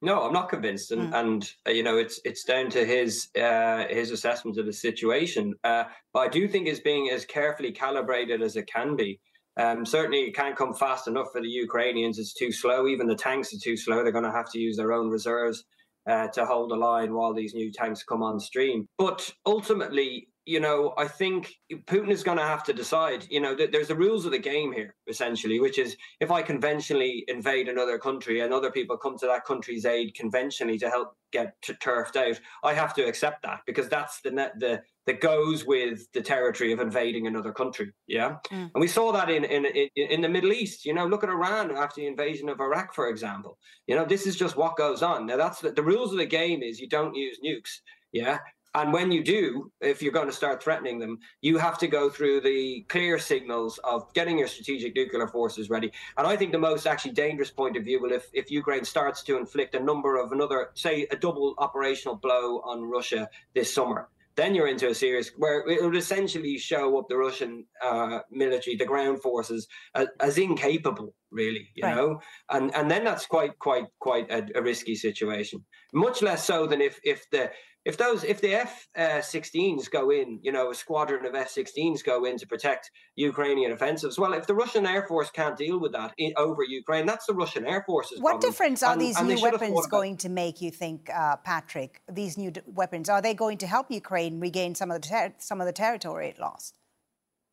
No, 0.00 0.22
I'm 0.22 0.32
not 0.32 0.48
convinced, 0.48 0.92
and 0.92 1.12
mm. 1.12 1.20
and 1.20 1.52
uh, 1.66 1.70
you 1.72 1.82
know 1.82 1.96
it's 1.96 2.20
it's 2.24 2.44
down 2.44 2.70
to 2.70 2.84
his 2.84 3.28
uh, 3.40 3.84
his 3.88 4.10
assessment 4.12 4.56
of 4.58 4.66
the 4.66 4.72
situation. 4.72 5.54
Uh, 5.64 5.84
but 6.12 6.20
I 6.20 6.28
do 6.28 6.46
think 6.46 6.68
it's 6.68 6.80
being 6.80 7.10
as 7.10 7.24
carefully 7.24 7.72
calibrated 7.72 8.40
as 8.40 8.56
it 8.56 8.66
can 8.66 8.94
be. 8.94 9.18
Um, 9.56 9.84
certainly, 9.84 10.20
it 10.20 10.36
can't 10.36 10.54
come 10.54 10.72
fast 10.72 11.08
enough 11.08 11.28
for 11.32 11.40
the 11.40 11.48
Ukrainians. 11.48 12.20
It's 12.20 12.32
too 12.32 12.52
slow. 12.52 12.86
Even 12.86 13.08
the 13.08 13.16
tanks 13.16 13.52
are 13.52 13.58
too 13.58 13.76
slow. 13.76 14.02
They're 14.02 14.12
going 14.12 14.24
to 14.24 14.30
have 14.30 14.50
to 14.52 14.60
use 14.60 14.76
their 14.76 14.92
own 14.92 15.10
reserves 15.10 15.64
uh, 16.08 16.28
to 16.28 16.46
hold 16.46 16.70
the 16.70 16.76
line 16.76 17.12
while 17.12 17.34
these 17.34 17.54
new 17.54 17.72
tanks 17.72 18.04
come 18.04 18.22
on 18.22 18.38
stream. 18.38 18.86
But 18.98 19.32
ultimately, 19.46 20.27
you 20.48 20.60
know, 20.60 20.94
I 20.96 21.06
think 21.06 21.52
Putin 21.84 22.10
is 22.10 22.22
going 22.22 22.38
to 22.38 22.42
have 22.44 22.64
to 22.64 22.72
decide. 22.72 23.26
You 23.28 23.40
know, 23.40 23.54
th- 23.54 23.70
there's 23.70 23.88
the 23.88 23.94
rules 23.94 24.24
of 24.24 24.32
the 24.32 24.38
game 24.38 24.72
here, 24.72 24.94
essentially, 25.06 25.60
which 25.60 25.78
is 25.78 25.94
if 26.20 26.30
I 26.30 26.40
conventionally 26.40 27.24
invade 27.28 27.68
another 27.68 27.98
country 27.98 28.40
and 28.40 28.54
other 28.54 28.70
people 28.70 28.96
come 28.96 29.18
to 29.18 29.26
that 29.26 29.44
country's 29.44 29.84
aid 29.84 30.14
conventionally 30.14 30.78
to 30.78 30.88
help 30.88 31.12
get 31.32 31.54
t- 31.60 31.74
turfed 31.74 32.16
out, 32.16 32.40
I 32.64 32.72
have 32.72 32.94
to 32.94 33.02
accept 33.02 33.42
that 33.42 33.60
because 33.66 33.90
that's 33.90 34.22
the 34.22 34.30
net 34.30 34.54
the 34.58 34.80
that 35.04 35.20
goes 35.20 35.66
with 35.66 36.10
the 36.12 36.22
territory 36.22 36.72
of 36.72 36.80
invading 36.80 37.26
another 37.26 37.52
country. 37.52 37.92
Yeah, 38.06 38.36
mm. 38.50 38.70
and 38.74 38.80
we 38.80 38.88
saw 38.88 39.12
that 39.12 39.28
in, 39.28 39.44
in 39.44 39.66
in 39.66 39.88
in 39.94 40.22
the 40.22 40.30
Middle 40.30 40.52
East. 40.52 40.86
You 40.86 40.94
know, 40.94 41.06
look 41.06 41.24
at 41.24 41.28
Iran 41.28 41.76
after 41.76 42.00
the 42.00 42.06
invasion 42.06 42.48
of 42.48 42.58
Iraq, 42.58 42.94
for 42.94 43.10
example. 43.10 43.58
You 43.86 43.96
know, 43.96 44.06
this 44.06 44.26
is 44.26 44.34
just 44.34 44.56
what 44.56 44.76
goes 44.76 45.02
on. 45.02 45.26
Now, 45.26 45.36
that's 45.36 45.60
the, 45.60 45.72
the 45.72 45.82
rules 45.82 46.12
of 46.12 46.18
the 46.18 46.26
game. 46.40 46.62
Is 46.62 46.80
you 46.80 46.88
don't 46.88 47.14
use 47.14 47.38
nukes. 47.44 47.80
Yeah, 48.12 48.38
and 48.74 48.92
when 48.92 49.10
you 49.10 49.24
do, 49.24 49.72
if 49.80 50.02
you're 50.02 50.12
going 50.12 50.26
to 50.26 50.32
start 50.32 50.62
threatening 50.62 50.98
them, 50.98 51.18
you 51.40 51.58
have 51.58 51.78
to 51.78 51.88
go 51.88 52.10
through 52.10 52.42
the 52.42 52.84
clear 52.88 53.18
signals 53.18 53.78
of 53.84 54.12
getting 54.14 54.38
your 54.38 54.48
strategic 54.48 54.94
nuclear 54.94 55.26
forces 55.26 55.70
ready. 55.70 55.90
And 56.16 56.26
I 56.26 56.36
think 56.36 56.52
the 56.52 56.58
most 56.58 56.86
actually 56.86 57.12
dangerous 57.12 57.50
point 57.50 57.76
of 57.76 57.84
view 57.84 58.00
will 58.00 58.12
if, 58.12 58.28
if 58.32 58.50
Ukraine 58.50 58.84
starts 58.84 59.22
to 59.24 59.38
inflict 59.38 59.74
a 59.74 59.80
number 59.80 60.16
of 60.16 60.32
another, 60.32 60.70
say, 60.74 61.06
a 61.10 61.16
double 61.16 61.54
operational 61.58 62.16
blow 62.16 62.60
on 62.60 62.82
Russia 62.82 63.28
this 63.54 63.72
summer 63.72 64.08
then 64.38 64.54
you're 64.54 64.68
into 64.68 64.88
a 64.88 64.94
serious 64.94 65.32
where 65.36 65.68
it 65.68 65.82
would 65.82 65.96
essentially 65.96 66.56
show 66.56 66.96
up 66.96 67.08
the 67.08 67.16
Russian 67.16 67.66
uh, 67.84 68.20
military, 68.30 68.76
the 68.76 68.84
ground 68.84 69.20
forces, 69.20 69.66
as, 69.96 70.06
as 70.20 70.38
incapable, 70.38 71.12
really, 71.32 71.68
you 71.74 71.82
right. 71.82 71.96
know, 71.96 72.20
and 72.50 72.72
and 72.76 72.88
then 72.88 73.02
that's 73.02 73.26
quite 73.26 73.58
quite 73.58 73.86
quite 73.98 74.30
a, 74.30 74.46
a, 74.54 74.62
risky 74.62 74.94
situation. 74.94 75.64
Much 75.92 76.22
less 76.22 76.44
so 76.44 76.68
than 76.68 76.80
if 76.80 77.00
if 77.02 77.28
the 77.30 77.50
if 77.88 77.96
those 77.96 78.22
if 78.22 78.42
the 78.42 78.52
F-16s 78.54 79.86
uh, 79.86 79.90
go 79.90 80.10
in, 80.10 80.40
you 80.42 80.52
know, 80.52 80.70
a 80.70 80.74
squadron 80.74 81.24
of 81.24 81.34
F-16s 81.34 82.04
go 82.04 82.26
in 82.26 82.36
to 82.36 82.46
protect 82.46 82.90
Ukrainian 83.16 83.72
offensives. 83.72 84.18
Well, 84.18 84.34
if 84.34 84.46
the 84.46 84.54
Russian 84.54 84.84
Air 84.84 85.06
Force 85.06 85.30
can't 85.30 85.56
deal 85.56 85.80
with 85.80 85.92
that 85.92 86.12
in, 86.18 86.34
over 86.36 86.62
Ukraine, 86.62 87.06
that's 87.06 87.24
the 87.24 87.32
Russian 87.32 87.66
Air 87.66 87.82
Force's 87.86 88.20
What 88.20 88.32
problem. 88.32 88.50
difference 88.50 88.82
are 88.82 88.92
and, 88.92 89.00
these 89.00 89.16
and 89.18 89.26
new 89.26 89.40
weapons 89.40 89.86
going 89.86 90.18
to 90.18 90.28
make? 90.28 90.60
You 90.60 90.70
think, 90.70 91.08
uh, 91.08 91.36
Patrick? 91.36 92.02
These 92.12 92.36
new 92.36 92.50
d- 92.50 92.60
weapons 92.66 93.08
are 93.08 93.22
they 93.22 93.32
going 93.32 93.56
to 93.58 93.66
help 93.66 93.90
Ukraine 93.90 94.38
regain 94.38 94.74
some 94.74 94.90
of 94.90 95.00
the 95.00 95.08
ter- 95.08 95.34
some 95.38 95.62
of 95.62 95.66
the 95.66 95.72
territory 95.72 96.28
it 96.28 96.38
lost? 96.38 96.74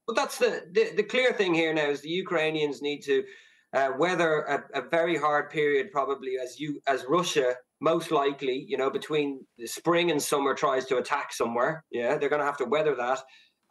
Well, 0.05 0.15
that's 0.15 0.37
the, 0.37 0.63
the 0.69 0.91
the 0.97 1.03
clear 1.03 1.31
thing 1.31 1.53
here 1.53 1.73
now 1.73 1.89
is 1.91 2.01
the 2.01 2.09
Ukrainians 2.09 2.81
need 2.81 3.03
to 3.03 3.23
uh, 3.71 3.91
weather 3.97 4.41
a, 4.41 4.79
a, 4.79 4.89
very 4.89 5.15
hard 5.15 5.49
period, 5.49 5.91
probably 5.91 6.33
as 6.43 6.59
you 6.59 6.81
as 6.87 7.05
Russia 7.07 7.55
most 7.81 8.11
likely, 8.11 8.65
you 8.67 8.77
know, 8.77 8.89
between 8.89 9.45
the 9.57 9.67
spring 9.67 10.11
and 10.11 10.21
summer 10.21 10.53
tries 10.53 10.85
to 10.85 10.97
attack 10.97 11.33
somewhere. 11.33 11.83
Yeah, 11.91 12.17
they're 12.17 12.29
going 12.29 12.39
to 12.39 12.45
have 12.45 12.57
to 12.57 12.65
weather 12.65 12.95
that. 12.95 13.19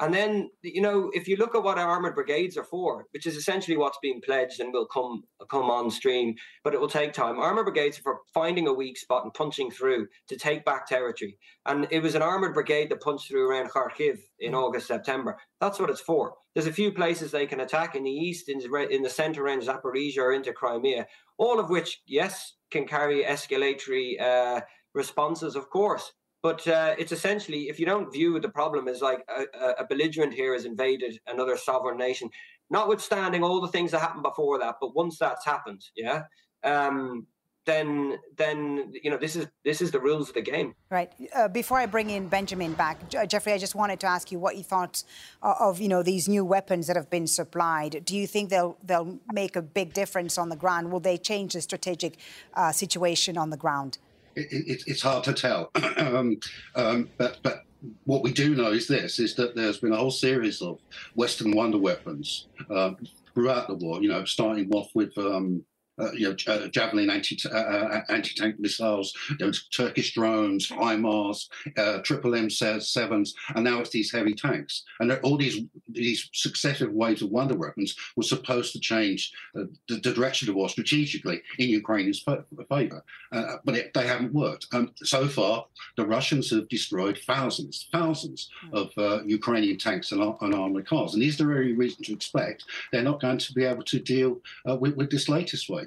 And 0.01 0.13
then, 0.13 0.51
you 0.63 0.83
know, 0.83 1.11
if 1.15 1.29
you 1.29 1.37
look 1.37 1.55
at 1.55 1.63
what 1.63 1.79
armored 1.79 2.17
brigades 2.17 2.57
are 2.57 2.65
for, 2.65 3.07
which 3.13 3.27
is 3.27 3.37
essentially 3.37 3.77
what's 3.77 3.99
being 4.03 4.21
pledged 4.21 4.59
and 4.59 4.73
will 4.73 4.87
come 4.87 5.23
come 5.49 5.71
on 5.71 5.89
stream, 5.91 6.35
but 6.65 6.75
it 6.75 6.81
will 6.81 6.89
take 6.89 7.13
time. 7.13 7.39
Armored 7.39 7.67
brigades 7.67 7.99
are 7.99 8.03
for 8.03 8.19
finding 8.33 8.67
a 8.67 8.73
weak 8.73 8.99
spot 8.99 9.23
and 9.23 9.33
punching 9.33 9.71
through 9.71 10.09
to 10.29 10.37
take 10.37 10.65
back 10.65 10.87
territory. 10.87 11.39
And 11.67 11.87
it 11.93 12.01
was 12.01 12.17
an 12.17 12.23
armored 12.23 12.55
brigade 12.55 12.91
that 12.91 13.03
punched 13.03 13.29
through 13.29 13.49
around 13.49 13.71
Kharkiv 13.71 14.19
in 14.41 14.53
mm. 14.53 14.57
August, 14.57 14.89
September. 14.89 15.39
That's 15.61 15.79
what 15.79 15.91
it's 15.91 16.01
for. 16.01 16.35
There's 16.55 16.67
a 16.67 16.73
few 16.73 16.93
places 16.93 17.31
they 17.31 17.47
can 17.47 17.61
attack 17.61 17.95
in 17.95 18.03
the 18.03 18.11
east, 18.11 18.49
in 18.49 18.59
the, 18.59 18.89
in 18.91 19.03
the 19.03 19.11
center 19.11 19.45
around 19.45 19.63
Zaporizhia 19.63 20.19
or 20.19 20.33
into 20.33 20.53
Crimea, 20.53 21.07
all 21.39 21.61
of 21.61 21.71
which, 21.71 22.01
yes, 22.07 22.55
can 22.71 22.87
carry 22.87 23.23
escalatory 23.23 24.21
uh, 24.21 24.61
responses, 24.93 25.55
of 25.57 25.71
course. 25.71 26.13
But 26.45 26.69
uh, 26.69 26.95
it's 26.99 27.11
essentially, 27.11 27.71
if 27.71 27.81
you 27.81 27.87
don't 27.87 28.13
view 28.13 28.39
the 28.39 28.51
problem 28.51 28.87
as 28.87 29.01
like 29.01 29.25
a, 29.35 29.69
a, 29.79 29.87
belligerent 29.87 30.35
here 30.35 30.53
has 30.53 30.67
invaded 30.67 31.19
another 31.27 31.57
sovereign 31.57 31.97
nation, 31.97 32.29
notwithstanding 32.69 33.43
all 33.43 33.63
the 33.63 33.69
things 33.69 33.93
that 33.93 34.01
happened 34.01 34.25
before 34.25 34.59
that, 34.59 34.75
but 34.79 34.95
once 34.95 35.17
that's 35.19 35.43
happened, 35.47 35.83
yeah, 35.97 36.25
um, 36.63 37.27
then 37.65 38.19
then 38.37 38.93
you 39.03 39.11
know 39.11 39.17
this 39.17 39.37
is 39.37 39.47
this 39.65 39.81
is 39.81 39.91
the 39.91 39.99
rules 39.99 40.29
of 40.29 40.35
the 40.35 40.43
game. 40.43 40.75
Right. 40.91 41.11
Uh, 41.35 41.49
before 41.49 41.79
I 41.79 41.87
bring 41.87 42.11
in 42.11 42.29
Benjamin 42.29 42.75
back, 42.75 42.99
Geoffrey, 43.27 43.55
I 43.55 43.59
just 43.59 43.75
wanted 43.75 43.99
to 44.01 44.07
ask 44.07 44.31
you 44.31 44.39
what 44.39 44.59
you 44.59 44.63
thought 44.63 45.03
of 45.41 45.81
you 45.81 45.89
know 45.89 46.03
these 46.03 46.29
new 46.29 46.45
weapons 46.45 46.89
that 46.89 46.97
have 46.97 47.09
been 47.09 47.27
supplied. 47.27 48.05
Do 48.05 48.15
you 48.15 48.27
think 48.27 48.51
they'll 48.51 48.77
they'll 48.85 49.19
make 49.33 49.57
a 49.57 49.63
big 49.63 49.95
difference 49.95 50.37
on 50.37 50.51
the 50.51 50.57
ground? 50.57 50.93
Will 50.93 51.01
they 51.01 51.17
change 51.17 51.55
the 51.55 51.63
strategic 51.63 52.19
uh, 52.53 52.71
situation 52.71 53.39
on 53.39 53.49
the 53.49 53.57
ground? 53.57 53.97
It, 54.37 54.49
it, 54.51 54.85
it's 54.87 55.03
hard 55.03 55.25
to 55.25 55.33
tell. 55.33 55.71
um, 55.97 56.39
um, 56.75 57.09
but 57.19 57.39
but 57.43 57.65
what 58.05 58.23
we 58.23 58.33
do 58.33 58.55
know 58.55 58.73
is 58.73 58.87
this: 58.87 59.19
is 59.19 59.35
that 59.37 59.55
there's 59.55 59.79
been 59.79 59.93
a 59.93 59.97
whole 59.97 60.11
series 60.11 60.63
of 60.63 60.79
Western 61.15 61.53
wonder 61.53 61.79
weapons 61.79 62.47
um, 62.71 62.97
throughout 63.35 63.69
the 63.69 63.75
war. 63.75 64.03
You 64.03 64.09
know, 64.09 64.25
starting 64.25 64.71
off 64.73 64.91
with 64.95 65.17
um, 65.19 65.65
uh, 65.99 66.13
you 66.13 66.29
know, 66.29 66.37
uh, 66.53 66.67
Javelin 66.69 67.11
anti 67.11 67.39
uh, 67.49 67.57
uh, 67.57 68.01
anti 68.09 68.35
tank 68.35 68.59
missiles, 68.59 69.13
those 69.39 69.69
Turkish 69.69 70.15
drones, 70.15 70.69
HIMARS, 70.69 71.49
uh, 71.77 71.99
triple 71.99 72.35
M 72.35 72.51
sevens, 72.51 73.35
and 73.55 73.65
now 73.65 73.81
it's 73.81 73.91
these 73.91 74.11
heavy 74.11 74.35
tanks. 74.35 74.85
And 75.01 75.13
all 75.23 75.37
these 75.37 75.63
these 75.89 76.29
successive 76.33 76.93
waves 76.93 77.23
of 77.23 77.31
wonder 77.31 77.57
weapons 77.57 77.95
were 78.17 78.25
supposed 78.25 78.73
to 78.73 78.81
change 78.81 79.33
the, 79.55 79.71
the, 79.89 80.15
direction 80.15 80.49
of 80.49 80.55
war 80.55 80.69
strategically 80.69 81.41
in 81.59 81.69
Ukraine's 81.69 82.21
favor, 82.69 83.05
uh, 83.33 83.57
but 83.65 83.77
it, 83.77 83.95
they 83.95 84.07
haven't 84.07 84.33
worked. 84.33 84.67
Um, 84.73 84.93
so 84.97 85.29
far, 85.29 85.67
the 85.97 86.07
Russians 86.07 86.51
have 86.51 86.69
destroyed 86.69 87.19
thousands, 87.27 87.89
thousands 87.93 88.51
hmm. 88.63 88.77
of 88.77 89.27
Ukrainian 89.27 89.79
tanks 89.79 90.13
and, 90.13 90.23
and, 90.41 90.55
armored 90.55 90.87
cars, 90.87 91.15
and 91.15 91.23
is 91.23 91.37
there 91.37 91.57
any 91.61 91.73
reason 91.73 92.03
to 92.05 92.13
expect 92.13 92.65
they're 92.93 93.03
not 93.03 93.21
going 93.21 93.39
to 93.39 93.53
be 93.53 93.65
able 93.65 93.83
to 93.85 93.99
deal 93.99 94.41
with, 94.65 94.97
with 94.97 95.11
this 95.11 95.29
latest 95.29 95.69
wave 95.69 95.84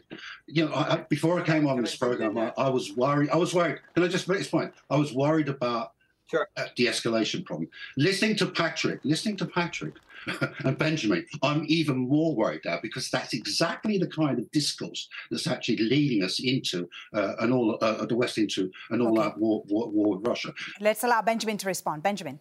you 0.47 0.65
know, 0.65 0.73
I, 0.73 1.05
before 1.09 1.39
I 1.39 1.43
came 1.43 1.67
on 1.67 1.81
this 1.81 1.95
program, 1.95 2.37
I, 2.37 2.53
I, 2.57 2.69
was 2.69 2.95
worried. 2.95 3.29
I 3.29 3.37
was 3.37 3.53
worried. 3.53 3.79
Can 3.93 4.03
I 4.03 4.07
just 4.07 4.27
make 4.27 4.39
this 4.39 4.49
point? 4.49 4.73
I 4.89 4.97
was 4.97 5.13
worried 5.13 5.49
about 5.49 5.93
sure. 6.29 6.47
uh, 6.57 6.65
de-escalation 6.75 7.45
problem. 7.45 7.69
Listening 7.97 8.35
to 8.37 8.45
Patrick, 8.47 8.99
listening 9.03 9.37
to 9.37 9.45
Patrick 9.45 9.95
and 10.65 10.77
Benjamin, 10.77 11.25
I'm 11.43 11.63
even 11.67 11.97
more 11.97 12.35
worried 12.35 12.61
now 12.65 12.79
because 12.81 13.09
that's 13.09 13.33
exactly 13.33 13.97
the 13.97 14.07
kind 14.07 14.39
of 14.39 14.49
discourse 14.51 15.07
that's 15.31 15.47
actually 15.47 15.77
leading 15.77 16.23
us 16.23 16.39
into 16.39 16.89
uh, 17.13 17.35
an 17.39 17.51
all 17.51 17.77
uh, 17.81 18.05
the 18.05 18.15
West 18.15 18.37
into 18.37 18.71
an 18.89 19.01
all-out 19.01 19.33
okay. 19.33 19.39
war, 19.39 19.63
war, 19.67 19.89
war 19.89 20.17
with 20.17 20.27
Russia. 20.27 20.53
Let's 20.79 21.03
allow 21.03 21.21
Benjamin 21.21 21.57
to 21.57 21.67
respond. 21.67 22.03
Benjamin. 22.03 22.39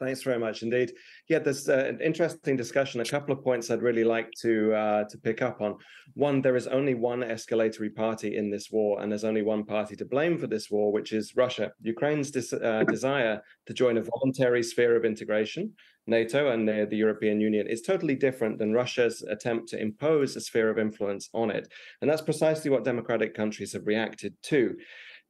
Thanks 0.00 0.22
very 0.22 0.38
much 0.38 0.62
indeed. 0.62 0.92
Yeah, 1.28 1.40
there's 1.40 1.68
uh, 1.68 1.86
an 1.88 2.00
interesting 2.00 2.56
discussion. 2.56 3.00
A 3.00 3.04
couple 3.04 3.34
of 3.34 3.42
points 3.42 3.68
I'd 3.68 3.82
really 3.82 4.04
like 4.04 4.30
to 4.42 4.72
uh, 4.72 5.04
to 5.10 5.18
pick 5.18 5.42
up 5.42 5.60
on. 5.60 5.76
One, 6.14 6.40
there 6.40 6.54
is 6.54 6.68
only 6.68 6.94
one 6.94 7.20
escalatory 7.20 7.92
party 7.92 8.36
in 8.36 8.48
this 8.48 8.68
war, 8.70 9.00
and 9.00 9.10
there's 9.10 9.24
only 9.24 9.42
one 9.42 9.64
party 9.64 9.96
to 9.96 10.04
blame 10.04 10.38
for 10.38 10.46
this 10.46 10.70
war, 10.70 10.92
which 10.92 11.12
is 11.12 11.34
Russia. 11.34 11.72
Ukraine's 11.82 12.30
dis- 12.30 12.52
uh, 12.52 12.84
desire 12.88 13.42
to 13.66 13.74
join 13.74 13.96
a 13.98 14.02
voluntary 14.02 14.62
sphere 14.62 14.94
of 14.94 15.04
integration, 15.04 15.74
NATO 16.06 16.52
and 16.52 16.68
the, 16.68 16.86
the 16.88 16.96
European 16.96 17.40
Union, 17.40 17.66
is 17.66 17.82
totally 17.82 18.14
different 18.14 18.58
than 18.58 18.72
Russia's 18.72 19.22
attempt 19.22 19.68
to 19.70 19.82
impose 19.82 20.36
a 20.36 20.40
sphere 20.40 20.70
of 20.70 20.78
influence 20.78 21.28
on 21.34 21.50
it, 21.50 21.66
and 22.00 22.08
that's 22.08 22.22
precisely 22.22 22.70
what 22.70 22.84
democratic 22.84 23.34
countries 23.34 23.72
have 23.72 23.86
reacted 23.86 24.34
to. 24.44 24.76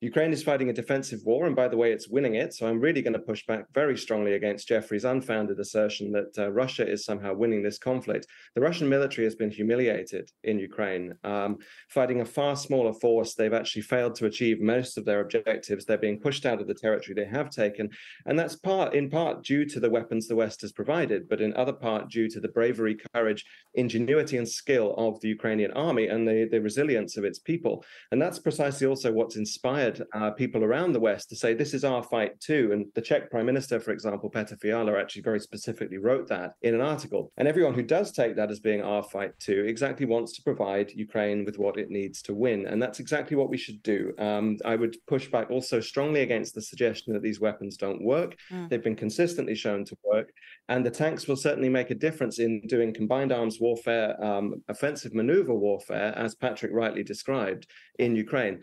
Ukraine 0.01 0.33
is 0.33 0.45
fighting 0.45 0.71
a 0.71 0.73
defensive 0.73 1.23
war, 1.25 1.47
and 1.47 1.57
by 1.57 1.67
the 1.67 1.77
way, 1.77 1.91
it's 1.91 2.09
winning 2.09 2.37
it. 2.37 2.55
So 2.55 2.69
I'm 2.69 2.79
really 2.79 3.03
going 3.03 3.15
to 3.15 3.19
push 3.19 3.45
back 3.47 3.65
very 3.75 3.99
strongly 3.99 4.35
against 4.35 4.69
Geoffrey's 4.69 5.05
unfounded 5.05 5.59
assertion 5.59 6.13
that 6.13 6.39
uh, 6.39 6.53
Russia 6.53 6.89
is 6.89 7.05
somehow 7.05 7.35
winning 7.35 7.65
this 7.65 7.79
conflict. 7.79 8.25
The 8.55 8.61
Russian 8.61 8.89
military 8.89 9.25
has 9.25 9.35
been 9.35 9.51
humiliated 9.51 10.31
in 10.45 10.61
Ukraine, 10.61 11.15
um, 11.25 11.57
fighting 11.89 12.21
a 12.21 12.25
far 12.25 12.55
smaller 12.55 12.93
force. 12.93 13.35
They've 13.35 13.53
actually 13.53 13.83
failed 13.83 14.15
to 14.17 14.27
achieve 14.27 14.61
most 14.61 14.99
of 14.99 15.05
their 15.05 15.21
objectives. 15.21 15.85
They're 15.85 15.99
being 15.99 16.21
pushed 16.21 16.47
out 16.47 16.61
of 16.61 16.69
the 16.69 16.75
territory 16.75 17.15
they 17.17 17.29
have 17.29 17.51
taken, 17.51 17.91
and 18.27 18.39
that's 18.39 18.55
part, 18.55 18.95
in 18.95 19.11
part, 19.11 19.43
due 19.43 19.65
to 19.65 19.81
the 19.81 19.91
weapons 19.91 20.29
the 20.29 20.37
West 20.37 20.61
has 20.61 20.71
provided, 20.71 21.29
but 21.29 21.41
in 21.41 21.53
other 21.57 21.73
part 21.73 22.09
due 22.09 22.29
to 22.31 22.39
the 22.39 22.49
bravery, 22.49 22.97
courage, 23.13 23.45
ingenuity, 23.75 24.37
and 24.37 24.49
skill 24.49 24.95
of 24.97 25.21
the 25.23 25.29
Ukrainian 25.29 25.73
army 25.73 26.07
and 26.07 26.29
the, 26.29 26.47
the 26.49 26.61
resilience 26.61 27.17
of 27.17 27.25
its 27.25 27.41
people. 27.41 27.85
And 28.13 28.23
that's 28.23 28.39
precisely 28.39 28.87
also 28.87 29.11
what's 29.11 29.35
inspired 29.35 29.88
inspired 29.89 30.09
uh, 30.15 30.31
people 30.33 30.65
around 30.65 30.93
the 30.93 31.01
West 31.01 31.29
to 31.29 31.37
say 31.37 31.55
this 31.55 31.75
is 31.75 31.85
our 31.85 32.03
fight 32.03 32.39
too. 32.41 32.71
And 32.73 32.87
the 32.95 33.03
Czech 33.03 33.31
Prime 33.31 33.47
Minister, 33.47 33.81
for 33.81 33.93
example, 33.93 34.31
Petr 34.31 34.59
Fiala, 34.61 34.99
actually 34.99 35.23
very 35.23 35.41
specifically 35.41 35.99
wrote 35.99 36.29
that 36.29 36.55
in 36.63 36.75
an 36.75 36.81
article. 36.81 37.33
And 37.37 37.49
everyone 37.49 37.75
who 37.75 37.83
does 37.83 38.13
take 38.13 38.37
that 38.37 38.51
as 38.51 38.61
being 38.61 38.83
our 38.83 39.03
fight 39.03 39.39
too 39.39 39.65
exactly 39.67 40.07
wants 40.07 40.35
to 40.35 40.43
provide 40.43 40.91
Ukraine 40.93 41.45
with 41.45 41.59
what 41.59 41.79
it 41.79 41.91
needs 41.91 42.23
to 42.23 42.35
win. 42.35 42.67
And 42.67 42.83
that's 42.83 43.01
exactly 43.01 43.37
what 43.37 43.51
we 43.51 43.59
should 43.59 43.83
do. 43.83 44.13
Um, 44.19 44.59
I 44.65 44.77
would 44.77 44.97
push 45.07 45.29
back 45.29 45.51
also 45.51 45.81
strongly 45.81 46.21
against 46.21 46.55
the 46.55 46.63
suggestion 46.63 47.13
that 47.13 47.23
these 47.23 47.41
weapons 47.41 47.77
don't 47.77 48.03
work. 48.03 48.37
Mm. 48.51 48.69
They've 48.69 48.83
been 48.83 48.97
consistently 48.97 49.55
shown 49.55 49.85
to 49.87 49.97
work. 50.05 50.31
And 50.69 50.85
the 50.85 50.91
tanks 50.91 51.27
will 51.27 51.37
certainly 51.37 51.69
make 51.69 51.91
a 51.91 51.95
difference 51.95 52.39
in 52.39 52.61
doing 52.67 52.93
combined 52.93 53.33
arms 53.33 53.59
warfare, 53.61 54.23
um, 54.23 54.63
offensive 54.69 55.15
maneuver 55.15 55.55
warfare, 55.55 56.13
as 56.17 56.35
Patrick 56.35 56.73
rightly 56.73 57.03
described 57.03 57.67
in 57.99 58.15
Ukraine 58.15 58.61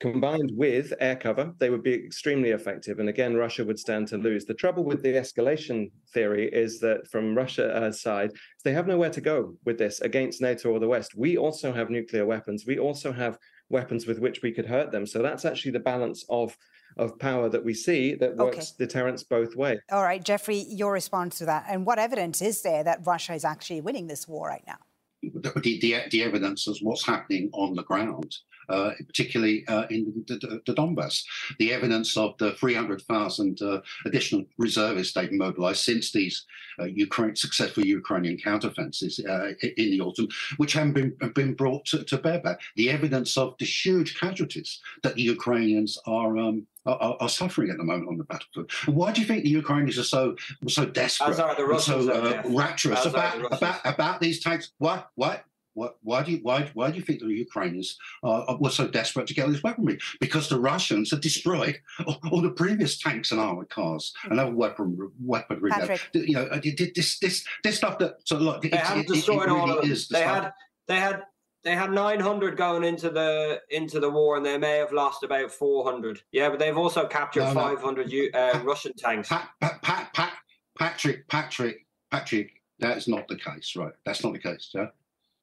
combined 0.00 0.52
with 0.54 0.92
air 1.00 1.16
cover, 1.16 1.52
they 1.58 1.70
would 1.70 1.82
be 1.82 1.94
extremely 1.94 2.50
effective. 2.50 2.98
And 2.98 3.08
again, 3.08 3.34
Russia 3.34 3.64
would 3.64 3.78
stand 3.78 4.08
to 4.08 4.18
lose. 4.18 4.44
The 4.44 4.54
trouble 4.54 4.84
with 4.84 5.02
the 5.02 5.14
escalation 5.14 5.90
theory 6.12 6.48
is 6.52 6.78
that 6.80 7.08
from 7.10 7.34
Russia's 7.34 7.70
uh, 7.70 7.92
side, 7.92 8.32
they 8.64 8.72
have 8.72 8.86
nowhere 8.86 9.10
to 9.10 9.20
go 9.20 9.54
with 9.64 9.78
this 9.78 10.00
against 10.00 10.42
NATO 10.42 10.70
or 10.70 10.80
the 10.80 10.88
West. 10.88 11.14
We 11.16 11.38
also 11.38 11.72
have 11.72 11.88
nuclear 11.88 12.26
weapons. 12.26 12.64
We 12.66 12.78
also 12.78 13.12
have 13.12 13.38
weapons 13.70 14.06
with 14.06 14.18
which 14.18 14.42
we 14.42 14.52
could 14.52 14.66
hurt 14.66 14.92
them. 14.92 15.06
So 15.06 15.22
that's 15.22 15.44
actually 15.44 15.72
the 15.72 15.80
balance 15.80 16.24
of 16.28 16.56
of 16.98 17.18
power 17.18 17.50
that 17.50 17.62
we 17.62 17.74
see 17.74 18.14
that 18.14 18.36
works 18.36 18.72
okay. 18.72 18.86
deterrence 18.86 19.22
both 19.22 19.54
ways. 19.54 19.78
All 19.90 20.02
right, 20.02 20.24
Geoffrey, 20.24 20.64
your 20.70 20.92
response 20.92 21.36
to 21.38 21.44
that, 21.44 21.66
and 21.68 21.84
what 21.84 21.98
evidence 21.98 22.40
is 22.40 22.62
there 22.62 22.82
that 22.84 23.00
Russia 23.04 23.34
is 23.34 23.44
actually 23.44 23.82
winning 23.82 24.06
this 24.06 24.26
war 24.26 24.48
right 24.48 24.64
now? 24.66 24.78
The, 25.22 25.52
the, 25.60 26.02
the 26.10 26.22
evidence 26.22 26.66
is 26.68 26.82
what's 26.82 27.04
happening 27.04 27.50
on 27.52 27.74
the 27.74 27.82
ground 27.82 28.34
uh, 28.68 28.92
particularly 29.06 29.66
uh, 29.68 29.86
in 29.90 30.24
the, 30.26 30.34
the, 30.36 30.62
the, 30.66 30.74
Donbass. 30.74 31.24
The 31.58 31.72
evidence 31.72 32.16
of 32.16 32.36
the 32.38 32.52
300,000 32.52 33.62
uh, 33.62 33.80
additional 34.04 34.44
reservists 34.58 35.14
they've 35.14 35.32
mobilized 35.32 35.84
since 35.84 36.12
these 36.12 36.44
uh, 36.78 36.84
Ukraine, 36.84 37.36
successful 37.36 37.84
Ukrainian 37.84 38.36
counteroffensives 38.36 39.18
uh, 39.26 39.54
in 39.76 39.90
the 39.90 40.00
autumn, 40.00 40.28
which 40.58 40.74
haven't 40.74 40.92
been, 40.92 41.16
been 41.34 41.54
brought 41.54 41.84
to, 41.86 42.04
to 42.04 42.18
bear. 42.18 42.36
Back. 42.36 42.60
The 42.76 42.90
evidence 42.90 43.38
of 43.38 43.54
the 43.58 43.64
huge 43.64 44.20
casualties 44.20 44.80
that 45.02 45.14
the 45.14 45.22
Ukrainians 45.22 45.98
are 46.06 46.36
um, 46.36 46.66
are, 46.84 47.16
are, 47.18 47.28
suffering 47.28 47.70
at 47.70 47.78
the 47.78 47.84
moment 47.84 48.08
on 48.08 48.18
the 48.18 48.24
battlefield. 48.24 48.70
why 48.86 49.10
do 49.10 49.20
you 49.20 49.26
think 49.26 49.42
the 49.42 49.50
Ukrainians 49.50 49.98
are 49.98 50.04
so 50.04 50.36
so 50.68 50.84
desperate, 50.84 51.36
so 51.80 52.10
uh, 52.10 52.42
rapturous 52.46 53.06
about, 53.06 53.52
about 53.52 53.80
about 53.84 54.20
these 54.20 54.42
tanks? 54.42 54.72
Why 54.78 55.02
what, 55.14 55.44
why 56.02 56.22
do 56.22 56.32
you 56.32 56.38
why 56.42 56.70
why 56.74 56.90
do 56.90 56.96
you 56.96 57.02
think 57.02 57.20
the 57.20 57.26
Ukrainians 57.26 57.98
uh, 58.22 58.56
were 58.58 58.70
so 58.70 58.88
desperate 58.88 59.26
to 59.28 59.34
get 59.34 59.48
this 59.48 59.62
weaponry? 59.62 59.98
Because 60.20 60.48
the 60.48 60.58
Russians 60.58 61.10
had 61.10 61.20
destroyed 61.20 61.80
all, 62.06 62.18
all 62.30 62.42
the 62.42 62.50
previous 62.50 62.98
tanks 62.98 63.30
and 63.30 63.40
armored 63.40 63.68
cars 63.68 64.12
mm-hmm. 64.18 64.32
and 64.32 64.40
other 64.40 64.54
weapon 64.54 65.10
weaponry. 65.22 65.70
You 66.12 66.34
know, 66.34 66.44
uh, 66.44 66.60
this 66.96 67.18
this 67.18 67.44
this 67.62 67.76
stuff 67.76 67.98
that 67.98 68.16
so 68.24 68.36
look, 68.36 68.62
they 68.62 68.76
had 68.76 69.06
destroyed 69.06 69.42
it, 69.42 69.42
it 69.42 69.46
really 69.46 69.60
all 69.60 69.78
of 69.78 69.82
them. 69.82 69.96
They 70.10 70.22
had 70.22 70.52
they 70.88 70.96
had 70.96 71.22
they 71.66 71.74
had 71.74 71.90
900 71.90 72.56
going 72.56 72.84
into 72.84 73.10
the 73.10 73.60
into 73.70 73.98
the 73.98 74.08
war, 74.08 74.36
and 74.36 74.46
they 74.46 74.56
may 74.56 74.78
have 74.78 74.92
lost 74.92 75.24
about 75.24 75.50
400. 75.50 76.22
Yeah, 76.30 76.48
but 76.48 76.60
they've 76.60 76.76
also 76.76 77.06
captured 77.06 77.40
no, 77.40 77.52
no. 77.54 77.76
500 77.76 78.06
uh, 78.06 78.52
Pat, 78.52 78.64
Russian 78.64 78.92
tanks. 78.94 79.28
Pat, 79.28 79.48
Pat, 79.60 80.12
Pat, 80.14 80.32
Patrick, 80.78 81.26
Patrick, 81.26 81.86
Patrick, 82.12 82.62
that's 82.78 83.08
not 83.08 83.26
the 83.26 83.36
case, 83.36 83.74
right? 83.74 83.92
That's 84.04 84.22
not 84.22 84.32
the 84.32 84.38
case. 84.38 84.70
Yeah? 84.74 84.86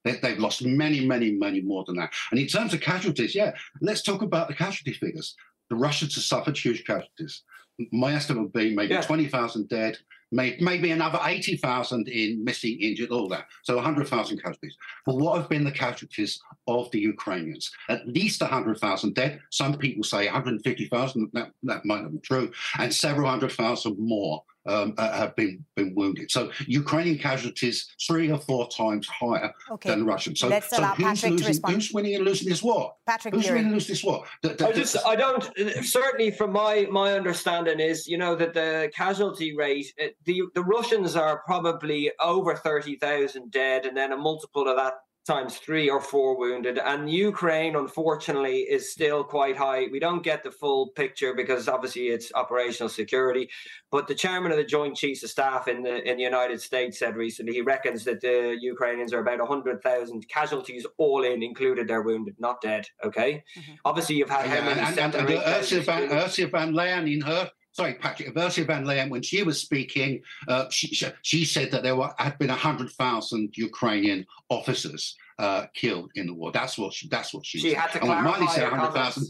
They, 0.04 0.18
have 0.22 0.40
lost 0.40 0.66
many, 0.66 1.06
many, 1.06 1.32
many 1.32 1.62
more 1.62 1.84
than 1.86 1.96
that. 1.96 2.12
And 2.32 2.40
in 2.40 2.48
terms 2.48 2.74
of 2.74 2.82
casualties, 2.82 3.34
yeah, 3.34 3.54
let's 3.82 4.02
talk 4.02 4.22
about 4.22 4.48
the 4.48 4.54
casualty 4.54 4.94
figures. 4.94 5.36
The 5.70 5.76
Russians 5.76 6.16
have 6.16 6.24
suffered 6.24 6.58
huge 6.58 6.86
casualties. 6.86 7.44
My 7.92 8.14
estimate 8.14 8.44
would 8.44 8.54
be 8.54 8.76
maybe 8.76 8.94
yeah. 8.94 9.02
20,000 9.02 9.68
dead, 9.68 9.98
maybe 10.32 10.92
another 10.92 11.20
80,000 11.24 12.08
in 12.08 12.44
missing, 12.44 12.78
injured, 12.80 13.10
all 13.10 13.28
that. 13.30 13.46
So 13.64 13.76
100,000 13.76 14.38
casualties. 14.38 14.78
But 15.06 15.16
what 15.16 15.38
have 15.38 15.50
been 15.50 15.64
the 15.64 15.72
casualties 15.72 16.40
of 16.68 16.92
the 16.92 17.00
Ukrainians? 17.00 17.72
At 17.90 18.08
least 18.08 18.42
100,000 18.42 19.16
dead. 19.16 19.40
Some 19.52 19.78
people 19.78 20.04
say 20.04 20.26
150,000. 20.26 21.30
That, 21.34 21.52
that 21.64 21.86
might 21.86 22.04
not 22.04 22.12
be 22.12 22.20
true. 22.20 22.52
And 22.78 22.94
several 22.94 23.30
hundred 23.30 23.54
thousand 23.54 23.98
more 23.98 24.44
um, 24.66 24.94
uh, 24.98 25.12
have 25.12 25.36
been 25.36 25.64
been 25.76 25.94
wounded. 25.96 26.32
So 26.32 26.52
Ukrainian 26.68 27.18
casualties 27.18 27.94
three 28.06 28.32
or 28.32 28.40
four 28.40 28.68
times 28.70 29.08
higher 29.08 29.54
okay. 29.72 29.90
than 29.90 30.06
Russian. 30.06 30.36
So, 30.36 30.48
Let's 30.48 30.70
so 30.70 30.80
allow 30.80 30.96
who's 30.96 31.06
Patrick 31.06 31.32
losing? 31.32 31.62
To 31.62 31.72
who's 31.72 31.92
winning 31.92 32.16
and 32.16 32.26
losing 32.26 32.50
this 32.50 32.64
war? 32.64 32.94
Patrick, 33.06 33.34
who's 33.34 33.48
winning 33.48 33.66
and 33.66 33.74
losing 33.74 33.94
this 33.94 34.04
war? 34.04 34.26
The, 34.42 34.50
the, 34.50 34.68
I 34.68 34.72
just 34.72 34.98
I 35.06 35.16
don't 35.16 35.44
certainly 35.84 36.32
from 36.32 36.52
my 36.52 36.88
my 36.92 37.14
understanding 37.14 37.80
is 37.80 38.08
you 38.08 38.18
know 38.18 38.36
that 38.36 38.54
the 38.54 38.92
casualty 38.96 39.56
rate 39.56 39.94
the 40.26 40.44
the 40.56 40.64
Russians 40.64 41.16
are 41.16 41.42
probably 41.46 42.12
over 42.22 42.56
thirty 42.56 42.96
thousand 42.96 43.52
dead, 43.52 43.86
and 43.86 43.96
then 43.96 44.12
a 44.12 44.18
multiple 44.18 44.68
of 44.68 44.78
that 44.78 44.94
times 45.26 45.58
three 45.58 45.90
or 45.90 46.02
four 46.02 46.38
wounded. 46.38 46.78
And 46.78 47.10
Ukraine, 47.10 47.76
unfortunately, 47.76 48.60
is 48.60 48.92
still 48.92 49.24
quite 49.24 49.56
high. 49.56 49.88
We 49.92 50.00
don't 50.00 50.24
get 50.24 50.44
the 50.44 50.52
full 50.52 50.90
picture 50.90 51.34
because 51.34 51.68
obviously 51.68 52.08
it's 52.08 52.32
operational 52.34 52.90
security. 52.90 53.50
But 53.92 54.08
the 54.08 54.16
chairman 54.16 54.52
of 54.52 54.58
the 54.58 54.66
Joint 54.66 54.98
Chiefs 54.98 55.24
of 55.24 55.30
Staff 55.30 55.68
in 55.68 55.84
the 55.84 56.04
in 56.10 56.18
the 56.18 56.24
United 56.24 56.62
States 56.62 57.00
said 57.00 57.16
recently 57.16 57.54
he 57.54 57.62
reckons 57.62 58.04
that 58.04 58.22
the 58.22 58.58
Ukrainians 58.60 59.14
are 59.14 59.20
about 59.20 59.46
hundred 59.48 59.82
thousand 59.82 60.28
casualties 60.28 60.86
all 60.98 61.24
in, 61.24 61.42
included 61.42 61.88
their 61.88 62.02
wounded, 62.02 62.36
not 62.40 62.62
dead. 62.62 62.88
Okay. 63.04 63.44
Mm-hmm. 63.58 63.74
Obviously, 63.86 64.16
you've 64.16 64.30
had 64.30 64.46
yeah, 64.46 64.56
how 64.56 64.66
many? 64.66 64.80
And, 64.82 65.00
and, 65.00 65.16
and, 65.16 65.30
and 65.30 65.44
Ursula, 65.48 65.84
van, 65.84 66.12
Ursula 66.12 66.50
von 66.50 66.74
Leyen 66.74 67.12
in 67.12 67.22
her 67.22 67.50
sorry, 67.74 67.96
Patrick, 67.96 68.38
Ursula 68.38 68.68
der 68.68 68.82
Leyen, 68.82 69.10
when 69.10 69.22
she 69.22 69.44
was 69.44 69.60
speaking, 69.60 70.22
uh, 70.48 70.70
she, 70.70 70.96
she 71.24 71.44
said 71.44 71.72
that 71.72 71.84
there 71.84 71.96
were, 71.96 72.12
had 72.18 72.38
been 72.38 72.50
100,000 72.50 73.58
Ukrainian 73.58 74.26
officers 74.50 75.16
uh, 75.40 75.66
killed 75.74 76.12
in 76.16 76.28
the 76.28 76.34
war. 76.34 76.52
That's 76.52 76.78
what 76.78 76.94
she, 76.94 77.08
that's 77.10 77.34
what 77.34 77.46
she, 77.46 77.60
she 77.60 77.70
said. 77.72 77.80
had 77.80 77.92
to 77.92 77.98
and 78.00 78.08
clarify 78.08 78.40
Milley 78.40 78.50
said 78.50 78.72
100,000. 78.72 79.28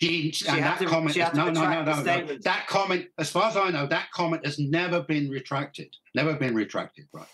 She, 0.00 0.32
she, 0.32 0.48
and 0.48 0.58
that 0.64 0.80
to, 0.80 0.86
comment 0.86 1.16
is, 1.16 1.32
no, 1.32 1.48
no, 1.48 1.62
no, 1.62 1.84
no, 1.84 2.02
no. 2.02 2.36
That 2.42 2.66
comment, 2.66 3.06
as 3.18 3.30
far 3.30 3.48
as 3.48 3.56
I 3.56 3.70
know, 3.70 3.86
that 3.86 4.10
comment 4.10 4.44
has 4.44 4.58
never 4.58 5.00
been 5.00 5.30
retracted. 5.30 5.94
Never 6.16 6.34
been 6.34 6.56
retracted, 6.56 7.06
right? 7.12 7.26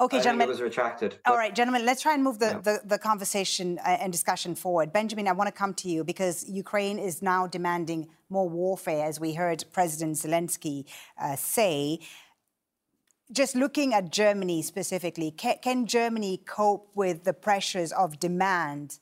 Okay, 0.00 0.18
I 0.18 0.22
gentlemen. 0.22 0.46
it 0.48 0.50
was 0.50 0.60
retracted. 0.60 1.18
All 1.26 1.36
right, 1.36 1.52
gentlemen, 1.52 1.84
let's 1.84 2.02
try 2.02 2.14
and 2.14 2.22
move 2.22 2.38
the, 2.38 2.46
yeah. 2.46 2.58
the, 2.58 2.80
the, 2.84 2.98
conversation 2.98 3.80
uh, 3.80 3.96
and 4.00 4.12
discussion 4.12 4.54
forward. 4.54 4.92
Benjamin, 4.92 5.26
I 5.26 5.32
want 5.32 5.48
to 5.48 5.52
come 5.52 5.74
to 5.74 5.88
you 5.88 6.04
because 6.04 6.48
Ukraine 6.48 7.00
is 7.00 7.20
now 7.20 7.48
demanding 7.48 8.08
more 8.30 8.48
warfare, 8.48 9.04
as 9.04 9.18
we 9.18 9.34
heard 9.34 9.64
President 9.72 10.16
Zelensky 10.16 10.84
uh, 11.20 11.34
say. 11.34 11.98
Just 13.32 13.56
looking 13.56 13.92
at 13.92 14.10
Germany 14.10 14.62
specifically, 14.62 15.32
can, 15.32 15.56
can 15.62 15.86
Germany 15.86 16.40
cope 16.46 16.90
with 16.94 17.24
the 17.24 17.34
pressures 17.34 17.90
of 17.92 18.20
demand 18.20 19.00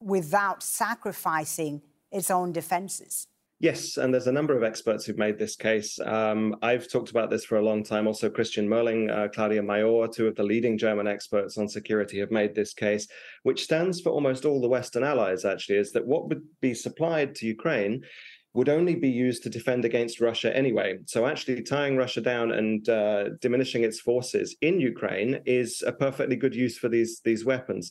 without 0.00 0.60
sacrificing 0.62 1.82
its 2.10 2.32
own 2.32 2.52
defenses? 2.52 3.28
Yes, 3.58 3.96
and 3.96 4.12
there's 4.12 4.26
a 4.26 4.32
number 4.32 4.54
of 4.54 4.62
experts 4.62 5.06
who've 5.06 5.16
made 5.16 5.38
this 5.38 5.56
case. 5.56 5.98
Um, 6.00 6.56
I've 6.60 6.90
talked 6.90 7.08
about 7.08 7.30
this 7.30 7.46
for 7.46 7.56
a 7.56 7.64
long 7.64 7.82
time. 7.82 8.06
Also, 8.06 8.28
Christian 8.28 8.68
Moelling, 8.68 9.08
uh, 9.08 9.28
Claudia 9.32 9.62
Major, 9.62 10.06
two 10.12 10.26
of 10.26 10.36
the 10.36 10.42
leading 10.42 10.76
German 10.76 11.06
experts 11.06 11.56
on 11.56 11.66
security, 11.66 12.18
have 12.18 12.30
made 12.30 12.54
this 12.54 12.74
case, 12.74 13.08
which 13.44 13.64
stands 13.64 14.02
for 14.02 14.10
almost 14.10 14.44
all 14.44 14.60
the 14.60 14.68
Western 14.68 15.02
allies, 15.02 15.46
actually, 15.46 15.78
is 15.78 15.90
that 15.92 16.06
what 16.06 16.28
would 16.28 16.42
be 16.60 16.74
supplied 16.74 17.34
to 17.36 17.46
Ukraine 17.46 18.04
would 18.52 18.68
only 18.68 18.94
be 18.94 19.08
used 19.08 19.42
to 19.44 19.50
defend 19.50 19.86
against 19.86 20.20
Russia 20.20 20.54
anyway. 20.54 20.98
So, 21.06 21.26
actually, 21.26 21.62
tying 21.62 21.96
Russia 21.96 22.20
down 22.20 22.52
and 22.52 22.86
uh, 22.90 23.30
diminishing 23.40 23.84
its 23.84 24.00
forces 24.00 24.54
in 24.60 24.80
Ukraine 24.80 25.40
is 25.46 25.82
a 25.86 25.92
perfectly 25.92 26.36
good 26.36 26.54
use 26.54 26.76
for 26.76 26.90
these, 26.90 27.22
these 27.24 27.46
weapons. 27.46 27.90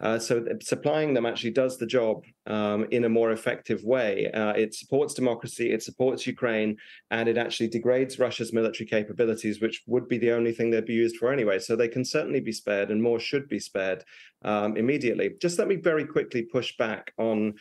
Uh, 0.00 0.18
so 0.18 0.44
supplying 0.60 1.14
them 1.14 1.24
actually 1.24 1.52
does 1.52 1.78
the 1.78 1.86
job 1.86 2.24
um, 2.46 2.84
in 2.90 3.04
a 3.04 3.08
more 3.08 3.30
effective 3.30 3.82
way. 3.84 4.30
Uh, 4.32 4.50
it 4.50 4.74
supports 4.74 5.14
democracy, 5.14 5.72
it 5.72 5.82
supports 5.82 6.26
Ukraine, 6.26 6.76
and 7.10 7.28
it 7.28 7.38
actually 7.38 7.68
degrades 7.68 8.18
Russia's 8.18 8.52
military 8.52 8.86
capabilities, 8.86 9.60
which 9.60 9.82
would 9.86 10.08
be 10.08 10.18
the 10.18 10.32
only 10.32 10.52
thing 10.52 10.70
they'd 10.70 10.84
be 10.84 10.94
used 10.94 11.16
for 11.16 11.32
anyway. 11.32 11.58
So 11.58 11.76
they 11.76 11.88
can 11.88 12.04
certainly 12.04 12.40
be 12.40 12.52
spared, 12.52 12.90
and 12.90 13.02
more 13.02 13.20
should 13.20 13.48
be 13.48 13.60
spared 13.60 14.04
um, 14.42 14.76
immediately. 14.76 15.30
Just 15.40 15.58
let 15.58 15.68
me 15.68 15.76
very 15.76 16.04
quickly 16.04 16.42
push 16.42 16.76
back 16.76 17.12
on 17.16 17.54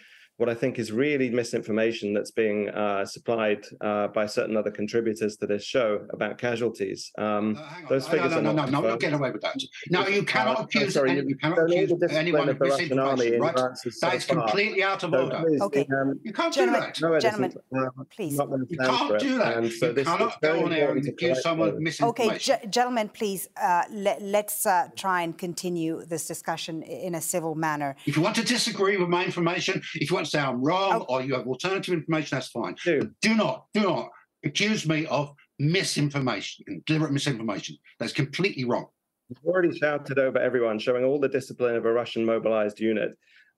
what 0.44 0.50
I 0.50 0.60
think 0.60 0.78
is 0.78 0.92
really 0.92 1.30
misinformation 1.30 2.14
that's 2.14 2.32
being 2.32 2.68
uh, 2.68 3.06
supplied 3.06 3.62
uh, 3.80 4.08
by 4.10 4.26
certain 4.26 4.58
other 4.58 4.72
contributors 4.72 5.38
to 5.38 5.48
this 5.48 5.64
show 5.64 6.06
about 6.16 6.34
casualties. 6.38 7.00
Um, 7.18 7.46
Uh, 7.58 7.88
those 7.94 8.06
figures 8.14 8.32
no, 8.34 8.40
are 8.40 8.42
no, 8.42 8.52
not 8.52 8.56
no, 8.56 8.64
no, 8.66 8.72
no, 8.72 8.82
confirmed. 8.82 9.02
get 9.06 9.14
away 9.20 9.32
with 9.36 9.42
that. 9.48 9.56
No, 9.96 10.00
you 10.18 10.24
cannot 10.36 10.58
Uh, 10.60 10.64
accuse, 10.64 10.94
sorry, 10.96 11.12
any, 11.12 11.22
you- 11.22 11.30
you 11.32 11.38
cannot 11.44 11.60
accuse 11.66 11.90
the 12.04 12.10
anyone 12.24 12.48
of 12.50 12.56
of 12.56 12.60
the 12.60 12.66
Russian 12.74 13.00
army 13.00 13.16
misinformation, 13.16 13.42
right? 13.46 13.56
advances 13.56 14.00
so 14.00 14.06
That 14.06 14.16
is 14.20 14.24
far. 14.26 14.36
completely 14.42 14.82
out 14.92 15.02
of 15.06 15.10
So 15.14 15.20
order. 15.24 15.40
please, 15.46 15.62
Okay. 15.68 15.86
um, 15.98 16.10
You 16.28 16.34
can't 16.40 16.54
do 16.62 16.66
that. 16.78 16.92
no, 17.04 17.20
Gentlemen, 17.28 17.52
isn't. 17.52 17.98
Uh, 17.98 18.04
please. 18.16 18.34
not 18.42 18.48
You 18.74 18.78
can't 18.92 19.20
do 19.30 19.34
that. 19.44 19.52
And 19.58 19.66
so 19.80 19.86
you 19.88 19.94
this 20.00 20.08
cannot 20.12 20.34
go 20.48 20.54
on 20.66 20.72
air 20.80 20.90
and 20.92 21.08
accuse 21.14 21.40
someone 21.48 21.70
of 21.74 21.78
misinformation. 21.88 22.56
Okay, 22.56 22.68
ge- 22.68 22.70
gentlemen, 22.78 23.08
please 23.20 23.42
uh, 23.68 23.84
let, 24.06 24.18
let's 24.38 24.58
uh, 24.66 24.74
try 25.04 25.18
and 25.26 25.32
continue 25.48 25.94
this 26.14 26.24
discussion 26.34 26.76
in 27.08 27.12
a 27.22 27.24
civil 27.34 27.54
manner. 27.68 27.90
If 28.10 28.14
you 28.18 28.22
want 28.28 28.36
to 28.42 28.46
disagree 28.58 28.98
with 29.02 29.10
my 29.18 29.24
information, 29.32 29.76
if 30.02 30.06
you 30.10 30.14
want 30.18 30.26
to 30.28 30.33
say 30.34 30.40
I'm 30.40 30.62
wrong 30.62 31.02
Oh. 31.02 31.06
or 31.16 31.22
you 31.22 31.34
have 31.36 31.48
alternative 31.48 31.94
information, 31.94 32.36
that's 32.38 32.48
fine. 32.50 32.76
Do. 32.84 33.12
Do 33.22 33.36
not, 33.36 33.66
do 33.74 33.82
not 33.82 34.10
accuse 34.44 34.88
me 34.88 35.06
of 35.08 35.34
misinformation, 35.60 36.84
deliberate 36.86 37.12
misinformation. 37.14 37.78
That's 38.00 38.14
completely 38.14 38.66
wrong. 38.66 38.88
You've 39.30 39.46
already 39.46 39.78
shouted 39.78 40.20
over 40.20 40.38
everyone, 40.40 40.80
showing 40.80 41.04
all 41.06 41.20
the 41.20 41.30
discipline 41.30 41.76
of 41.76 41.86
a 41.86 41.94
Russian 41.94 42.26
mobilized 42.26 42.80
unit. 42.80 43.12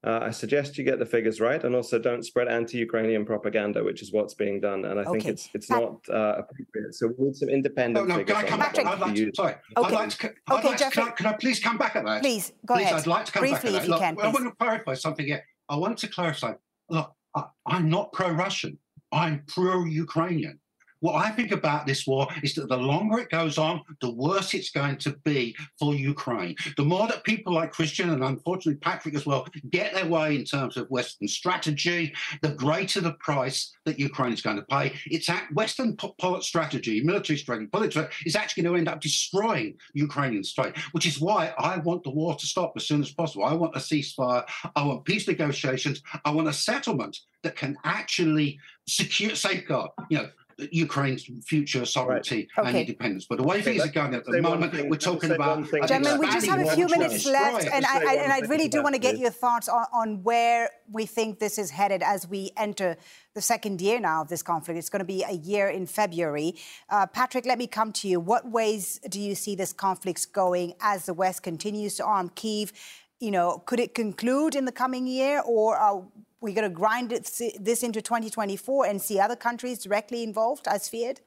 Uh, 0.05 0.19
I 0.21 0.29
suggest 0.29 0.77
you 0.77 0.83
get 0.83 0.99
the 0.99 1.05
figures 1.05 1.41
right, 1.41 1.63
and 1.63 1.73
also 1.75 1.97
don't 1.97 2.23
spread 2.23 2.47
anti-Ukrainian 2.47 3.25
propaganda, 3.25 3.83
which 3.83 4.03
is 4.03 4.13
what's 4.13 4.35
being 4.35 4.59
done. 4.61 4.85
And 4.85 4.99
I 4.99 5.03
think 5.05 5.25
it's 5.25 5.49
it's 5.55 5.65
Pat- 5.65 5.81
not 5.81 5.93
uh, 6.13 6.41
appropriate. 6.41 6.93
So 6.93 7.07
we 7.17 7.25
need 7.25 7.35
some 7.35 7.47
No, 7.49 7.55
independent 7.55 8.07
no, 8.07 8.17
figures. 8.17 8.38
can 8.38 8.45
I 8.45 8.49
come 8.49 8.59
back? 8.59 8.77
I'd 8.77 8.83
to 8.99 9.01
like 9.05 9.15
to, 9.15 9.19
use. 9.19 9.35
sorry. 9.35 9.55
I'd 9.75 9.83
Okay. 9.85 9.95
like 9.95 10.09
to, 10.09 10.27
I'd 10.47 10.53
Okay, 10.59 10.67
like 10.67 10.77
to, 10.77 10.89
can, 10.91 11.03
I, 11.07 11.09
can 11.11 11.25
I 11.25 11.33
please 11.33 11.59
come 11.59 11.77
back 11.79 11.95
at 11.95 12.05
that? 12.05 12.21
Please, 12.21 12.53
go 12.67 12.75
please, 12.75 12.83
ahead. 12.83 12.95
I'd 12.99 13.07
like 13.07 13.25
to 13.25 13.31
come 13.31 13.41
Briefly, 13.41 13.55
back 13.57 13.65
at 13.65 13.71
that. 13.71 13.77
if 13.81 13.83
you 13.88 13.89
Look, 13.93 14.01
can, 14.01 14.17
I 14.21 14.27
want 14.27 14.45
to 14.45 14.51
clarify 14.63 14.93
something 14.93 15.25
here. 15.25 15.43
I 15.69 15.75
want 15.75 15.97
to 15.99 16.08
clarify. 16.08 16.54
Look, 16.89 17.12
I, 17.36 17.45
I'm 17.65 17.89
not 17.89 18.13
pro-Russian. 18.13 18.78
I'm 19.12 19.43
pro-Ukrainian. 19.47 20.60
What 20.99 21.15
I 21.15 21.29
think 21.31 21.51
about 21.51 21.86
this 21.86 22.08
war 22.08 22.27
is 22.43 22.55
that 22.55 22.69
the 22.69 22.77
longer 22.77 23.19
it 23.19 23.29
goes 23.29 23.58
on, 23.58 23.81
the 24.01 24.12
worse 24.12 24.53
it's 24.53 24.71
going 24.71 24.97
to 24.97 25.12
be 25.23 25.55
for 25.79 25.93
Ukraine. 25.93 26.55
The 26.77 26.84
more 26.84 27.08
that 27.08 27.23
people 27.23 27.53
like 27.53 27.71
Christian 27.71 28.10
and 28.10 28.23
unfortunately 28.23 28.79
Patrick 28.79 29.15
as 29.15 29.25
well 29.25 29.47
get 29.69 29.93
their 29.93 30.08
way 30.08 30.36
in 30.36 30.45
terms 30.45 30.77
of 30.77 30.89
Western 30.89 31.27
strategy, 31.27 32.13
the 32.41 32.49
greater 32.49 33.01
the 33.01 33.13
price 33.13 33.73
that 33.86 33.99
Ukraine 33.99 34.34
is 34.34 34.41
going 34.41 34.58
to 34.58 34.63
pay. 34.63 34.93
It's 35.05 35.29
at 35.29 35.51
Western 35.53 35.95
po- 35.95 36.15
polit 36.19 36.43
strategy, 36.43 37.01
military 37.01 37.38
strategy, 37.38 37.67
political 37.67 38.08
is 38.25 38.36
actually 38.36 38.63
going 38.63 38.73
to 38.73 38.79
end 38.79 38.88
up 38.88 39.01
destroying 39.01 39.75
Ukrainian 39.93 40.43
state, 40.43 40.77
which 40.91 41.05
is 41.05 41.19
why 41.19 41.53
I 41.58 41.77
want 41.77 42.03
the 42.03 42.10
war 42.10 42.36
to 42.36 42.45
stop 42.45 42.73
as 42.75 42.86
soon 42.88 43.01
as 43.01 43.12
possible. 43.12 43.45
I 43.45 43.53
want 43.53 43.75
a 43.75 43.79
ceasefire. 43.79 44.43
I 44.75 44.86
want 44.86 45.05
peace 45.05 45.27
negotiations. 45.27 46.01
I 46.23 46.31
want 46.31 46.47
a 46.47 46.53
settlement 46.53 47.19
that 47.43 47.55
can 47.55 47.77
actually 47.84 48.60
secure, 48.88 49.36
safeguard, 49.36 49.91
you 50.10 50.17
know, 50.17 50.29
Ukraine's 50.71 51.29
future 51.45 51.85
sovereignty 51.85 52.47
and 52.57 52.67
Okay. 52.67 52.81
independence. 52.81 53.25
But 53.25 53.37
the 53.39 53.43
way 53.43 53.57
Okay, 53.57 53.77
things 53.77 53.83
are 53.83 53.87
going 53.91 54.13
at 54.13 54.23
the 54.25 54.41
moment, 54.41 54.73
thing- 54.73 54.89
we're 54.89 54.95
talking 54.97 55.31
about. 55.31 55.57
one 55.57 55.65
thing. 55.65 55.81
an 55.81 55.87
Gentlemen, 55.87 56.19
we 56.19 56.27
just 56.27 56.47
have 56.47 56.59
a 56.61 56.75
few 56.75 56.87
minutes 56.87 57.13
destroy 57.15 57.33
left, 57.33 57.65
it. 57.65 57.73
and 57.73 57.85
I, 57.85 57.97
I, 57.97 58.13
and 58.15 58.31
I 58.31 58.39
really 58.47 58.69
do 58.69 58.81
want 58.81 58.95
to 58.95 58.99
get 58.99 59.17
your 59.17 59.31
thoughts 59.31 59.67
on, 59.67 59.85
on 59.91 60.23
where 60.23 60.69
we 60.89 61.05
think 61.05 61.39
this 61.39 61.57
is 61.57 61.71
headed 61.71 62.01
as 62.01 62.27
we 62.27 62.51
enter 62.55 62.95
the 63.33 63.41
second 63.41 63.81
year 63.81 63.99
now 63.99 64.21
of 64.21 64.29
this 64.29 64.41
conflict. 64.41 64.77
It's 64.77 64.89
going 64.89 65.01
to 65.01 65.05
be 65.05 65.23
a 65.23 65.33
year 65.33 65.67
in 65.67 65.85
February. 65.87 66.55
Uh, 66.89 67.05
Patrick, 67.07 67.45
let 67.45 67.57
me 67.57 67.67
come 67.67 67.91
to 67.93 68.07
you. 68.07 68.19
What 68.21 68.49
ways 68.49 68.99
do 69.09 69.19
you 69.19 69.35
see 69.35 69.55
this 69.55 69.73
conflict 69.73 70.31
going 70.31 70.75
as 70.79 71.05
the 71.05 71.13
West 71.13 71.43
continues 71.43 71.95
to 71.95 72.05
arm 72.05 72.29
Kiev? 72.33 72.71
You 73.19 73.31
know, 73.31 73.61
could 73.65 73.79
it 73.79 73.93
conclude 73.93 74.55
in 74.55 74.65
the 74.65 74.71
coming 74.71 75.05
year, 75.07 75.41
or 75.45 75.75
are 75.77 76.03
we 76.45 76.53
going 76.53 76.69
to 76.69 76.75
grind 76.75 77.10
this 77.12 77.84
into 77.84 78.01
2024 78.01 78.86
and 78.86 79.01
see 79.01 79.19
other 79.19 79.36
countries 79.36 79.79
directly 79.79 80.23
involved 80.23 80.67
as 80.67 80.88
feared? 80.88 81.21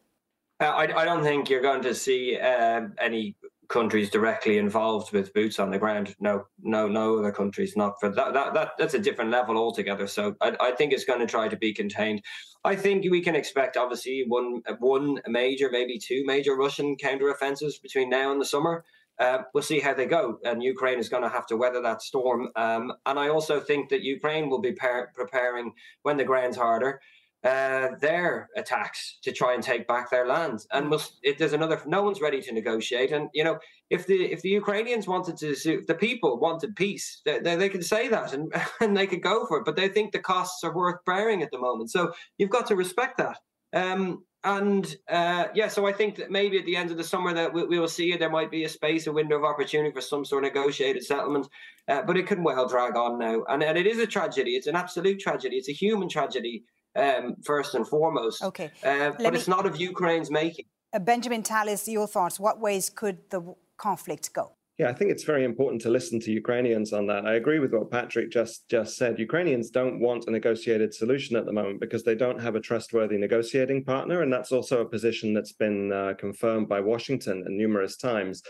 Uh, 0.60 0.64
I, 0.64 1.02
I 1.02 1.04
don't 1.04 1.22
think 1.22 1.50
you're 1.50 1.62
going 1.62 1.82
to 1.82 1.94
see 1.94 2.38
um, 2.38 2.94
any 3.00 3.36
countries 3.68 4.08
directly 4.10 4.56
involved 4.58 5.12
with 5.12 5.32
boots 5.34 5.58
on 5.58 5.70
the 5.70 5.78
ground. 5.78 6.16
No, 6.20 6.46
no, 6.62 6.88
no 6.88 7.18
other 7.18 7.30
countries. 7.30 7.76
Not 7.76 8.00
for 8.00 8.08
that. 8.08 8.32
That, 8.32 8.54
that 8.54 8.70
that's 8.78 8.94
a 8.94 8.98
different 8.98 9.30
level 9.30 9.56
altogether. 9.56 10.06
So 10.06 10.34
I, 10.40 10.56
I 10.60 10.70
think 10.72 10.92
it's 10.92 11.04
going 11.04 11.20
to 11.20 11.26
try 11.26 11.48
to 11.48 11.56
be 11.56 11.72
contained. 11.72 12.22
I 12.64 12.74
think 12.74 13.04
we 13.10 13.20
can 13.20 13.36
expect 13.36 13.76
obviously 13.76 14.24
one 14.26 14.62
one 14.78 15.20
major, 15.26 15.68
maybe 15.70 15.98
two 15.98 16.24
major 16.26 16.56
Russian 16.56 16.96
counteroffensives 16.96 17.80
between 17.82 18.08
now 18.08 18.32
and 18.32 18.40
the 18.40 18.46
summer. 18.46 18.84
Uh, 19.18 19.42
we'll 19.52 19.62
see 19.62 19.80
how 19.80 19.92
they 19.92 20.06
go, 20.06 20.38
and 20.44 20.62
Ukraine 20.62 20.98
is 20.98 21.08
going 21.08 21.24
to 21.24 21.28
have 21.28 21.46
to 21.46 21.56
weather 21.56 21.82
that 21.82 22.02
storm. 22.02 22.48
Um, 22.54 22.92
and 23.06 23.18
I 23.18 23.28
also 23.28 23.58
think 23.58 23.88
that 23.90 24.02
Ukraine 24.02 24.48
will 24.48 24.60
be 24.60 24.72
par- 24.72 25.10
preparing 25.14 25.72
when 26.02 26.16
the 26.16 26.24
ground's 26.24 26.56
harder 26.56 27.00
uh, 27.44 27.90
their 28.00 28.48
attacks 28.56 29.18
to 29.22 29.30
try 29.30 29.54
and 29.54 29.62
take 29.62 29.86
back 29.86 30.10
their 30.10 30.26
lands. 30.26 30.66
And 30.72 30.88
must, 30.88 31.18
if 31.22 31.38
there's 31.38 31.52
another, 31.52 31.80
no 31.86 32.02
one's 32.02 32.20
ready 32.20 32.40
to 32.42 32.52
negotiate. 32.52 33.12
And 33.12 33.28
you 33.32 33.44
know, 33.44 33.58
if 33.90 34.06
the 34.06 34.24
if 34.24 34.42
the 34.42 34.48
Ukrainians 34.48 35.06
wanted 35.06 35.36
to, 35.38 35.84
the 35.86 35.94
people 35.94 36.40
wanted 36.40 36.74
peace, 36.74 37.20
they, 37.24 37.38
they, 37.38 37.56
they 37.56 37.68
could 37.68 37.84
say 37.84 38.08
that 38.08 38.32
and 38.32 38.52
and 38.80 38.96
they 38.96 39.06
could 39.06 39.22
go 39.22 39.46
for 39.46 39.58
it. 39.58 39.64
But 39.64 39.76
they 39.76 39.88
think 39.88 40.12
the 40.12 40.18
costs 40.18 40.64
are 40.64 40.74
worth 40.74 41.04
bearing 41.06 41.42
at 41.42 41.50
the 41.50 41.58
moment. 41.58 41.90
So 41.90 42.12
you've 42.38 42.50
got 42.50 42.66
to 42.68 42.76
respect 42.76 43.18
that. 43.18 43.38
Um, 43.72 44.24
and 44.56 44.96
uh, 45.08 45.48
yeah, 45.54 45.68
so 45.68 45.86
I 45.86 45.92
think 45.92 46.16
that 46.16 46.30
maybe 46.30 46.58
at 46.58 46.64
the 46.64 46.74
end 46.74 46.90
of 46.90 46.96
the 46.96 47.04
summer 47.04 47.34
that 47.34 47.52
we, 47.52 47.64
we 47.64 47.78
will 47.78 47.88
see 47.88 48.16
there 48.16 48.30
might 48.30 48.50
be 48.50 48.64
a 48.64 48.68
space, 48.68 49.06
a 49.06 49.12
window 49.12 49.36
of 49.36 49.44
opportunity 49.44 49.92
for 49.92 50.00
some 50.00 50.24
sort 50.24 50.44
of 50.44 50.54
negotiated 50.54 51.04
settlement. 51.04 51.48
Uh, 51.86 52.02
but 52.02 52.16
it 52.16 52.26
could 52.26 52.42
well 52.42 52.66
drag 52.66 52.96
on 52.96 53.18
now, 53.18 53.44
and, 53.48 53.62
and 53.62 53.76
it 53.76 53.86
is 53.86 53.98
a 53.98 54.06
tragedy. 54.06 54.52
It's 54.56 54.66
an 54.66 54.76
absolute 54.76 55.20
tragedy. 55.20 55.56
It's 55.56 55.68
a 55.68 55.72
human 55.72 56.08
tragedy 56.08 56.64
um, 56.96 57.36
first 57.44 57.74
and 57.74 57.86
foremost. 57.86 58.42
Okay. 58.42 58.70
Uh, 58.82 59.10
but 59.10 59.32
me- 59.32 59.38
it's 59.38 59.48
not 59.48 59.66
of 59.66 59.78
Ukraine's 59.78 60.30
making. 60.30 60.64
Uh, 60.94 60.98
Benjamin 60.98 61.42
Tallis, 61.42 61.86
your 61.86 62.06
thoughts. 62.06 62.40
What 62.40 62.60
ways 62.60 62.88
could 62.88 63.18
the 63.30 63.54
conflict 63.76 64.32
go? 64.32 64.57
Yeah, 64.78 64.90
I 64.90 64.92
think 64.92 65.10
it's 65.10 65.24
very 65.24 65.44
important 65.44 65.82
to 65.82 65.90
listen 65.90 66.20
to 66.20 66.30
Ukrainians 66.30 66.92
on 66.92 67.08
that. 67.08 67.26
I 67.26 67.34
agree 67.34 67.58
with 67.58 67.72
what 67.72 67.90
Patrick 67.90 68.30
just 68.30 68.68
just 68.68 68.96
said. 68.96 69.18
Ukrainians 69.18 69.70
don't 69.70 69.98
want 69.98 70.28
a 70.28 70.30
negotiated 70.30 70.94
solution 70.94 71.34
at 71.34 71.46
the 71.46 71.52
moment 71.52 71.80
because 71.80 72.04
they 72.04 72.14
don't 72.14 72.40
have 72.40 72.54
a 72.54 72.60
trustworthy 72.60 73.18
negotiating 73.18 73.82
partner, 73.82 74.22
and 74.22 74.32
that's 74.32 74.52
also 74.52 74.80
a 74.80 74.88
position 74.88 75.34
that's 75.34 75.52
been 75.52 75.92
uh, 75.92 76.14
confirmed 76.16 76.68
by 76.68 76.78
Washington 76.80 77.44
numerous 77.48 77.96
times. 77.96 78.44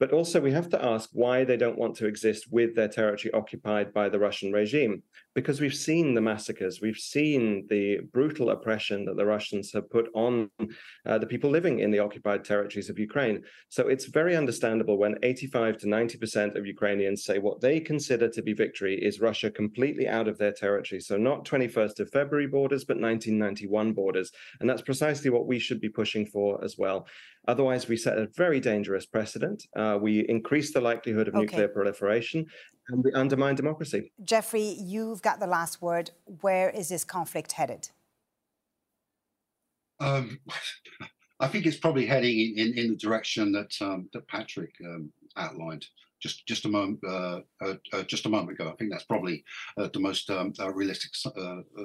But 0.00 0.12
also, 0.12 0.40
we 0.40 0.50
have 0.52 0.68
to 0.70 0.84
ask 0.84 1.10
why 1.12 1.44
they 1.44 1.56
don't 1.56 1.78
want 1.78 1.94
to 1.96 2.06
exist 2.06 2.50
with 2.50 2.74
their 2.74 2.88
territory 2.88 3.32
occupied 3.32 3.92
by 3.92 4.08
the 4.08 4.18
Russian 4.18 4.52
regime. 4.52 5.02
Because 5.34 5.60
we've 5.60 5.74
seen 5.74 6.14
the 6.14 6.20
massacres, 6.20 6.80
we've 6.80 6.96
seen 6.96 7.66
the 7.68 8.00
brutal 8.12 8.50
oppression 8.50 9.04
that 9.04 9.16
the 9.16 9.24
Russians 9.24 9.72
have 9.72 9.88
put 9.90 10.08
on 10.14 10.50
uh, 11.06 11.18
the 11.18 11.26
people 11.26 11.48
living 11.48 11.78
in 11.78 11.90
the 11.90 12.00
occupied 12.00 12.44
territories 12.44 12.90
of 12.90 12.98
Ukraine. 12.98 13.42
So 13.68 13.88
it's 13.88 14.06
very 14.06 14.36
understandable 14.36 14.98
when 14.98 15.16
85 15.22 15.78
to 15.78 15.86
90% 15.86 16.56
of 16.56 16.66
Ukrainians 16.66 17.24
say 17.24 17.38
what 17.38 17.60
they 17.60 17.78
consider 17.78 18.28
to 18.28 18.42
be 18.42 18.52
victory 18.52 18.96
is 18.96 19.20
Russia 19.20 19.50
completely 19.50 20.08
out 20.08 20.28
of 20.28 20.38
their 20.38 20.52
territory. 20.52 21.00
So 21.00 21.16
not 21.16 21.44
21st 21.44 22.00
of 22.00 22.10
February 22.10 22.48
borders, 22.48 22.84
but 22.84 23.00
1991 23.00 23.92
borders. 23.92 24.32
And 24.60 24.68
that's 24.68 24.82
precisely 24.82 25.30
what 25.30 25.46
we 25.46 25.58
should 25.58 25.80
be 25.80 25.88
pushing 25.88 26.26
for 26.26 26.62
as 26.64 26.76
well. 26.78 27.06
Otherwise, 27.46 27.88
we 27.88 27.96
set 27.96 28.16
a 28.16 28.26
very 28.36 28.58
dangerous 28.60 29.06
precedent. 29.06 29.66
Uh, 29.76 29.98
we 30.00 30.20
increase 30.28 30.72
the 30.72 30.80
likelihood 30.80 31.28
of 31.28 31.34
Okay. 31.34 31.42
nuclear 31.42 31.68
proliferation 31.68 32.46
and 32.88 33.04
we 33.04 33.12
undermine 33.12 33.54
democracy. 33.54 34.12
Geoffrey, 34.22 34.76
you've 34.80 35.22
got 35.22 35.40
the 35.40 35.46
last 35.46 35.82
word. 35.82 36.10
Where 36.40 36.70
is 36.70 36.88
this 36.88 37.04
conflict 37.04 37.52
headed? 37.52 37.88
Um, 40.00 40.38
I 41.40 41.48
think 41.48 41.66
it's 41.66 41.76
probably 41.76 42.06
heading 42.06 42.38
in, 42.38 42.68
in, 42.68 42.78
in 42.78 42.90
the 42.92 42.96
direction 42.96 43.52
that 43.52 43.72
um, 43.80 44.08
that 44.12 44.26
Patrick 44.28 44.72
um, 44.84 45.12
outlined 45.36 45.84
just 46.24 46.46
just 46.46 46.64
a 46.64 46.68
moment 46.68 46.98
uh, 47.06 47.40
uh, 47.62 47.74
uh, 47.92 48.02
just 48.04 48.24
a 48.24 48.30
moment 48.30 48.58
ago. 48.58 48.70
I 48.70 48.76
think 48.76 48.90
that's 48.90 49.04
probably 49.04 49.44
uh, 49.76 49.88
the 49.92 50.00
most 50.00 50.30
um, 50.30 50.54
uh, 50.58 50.72
realistic 50.72 51.10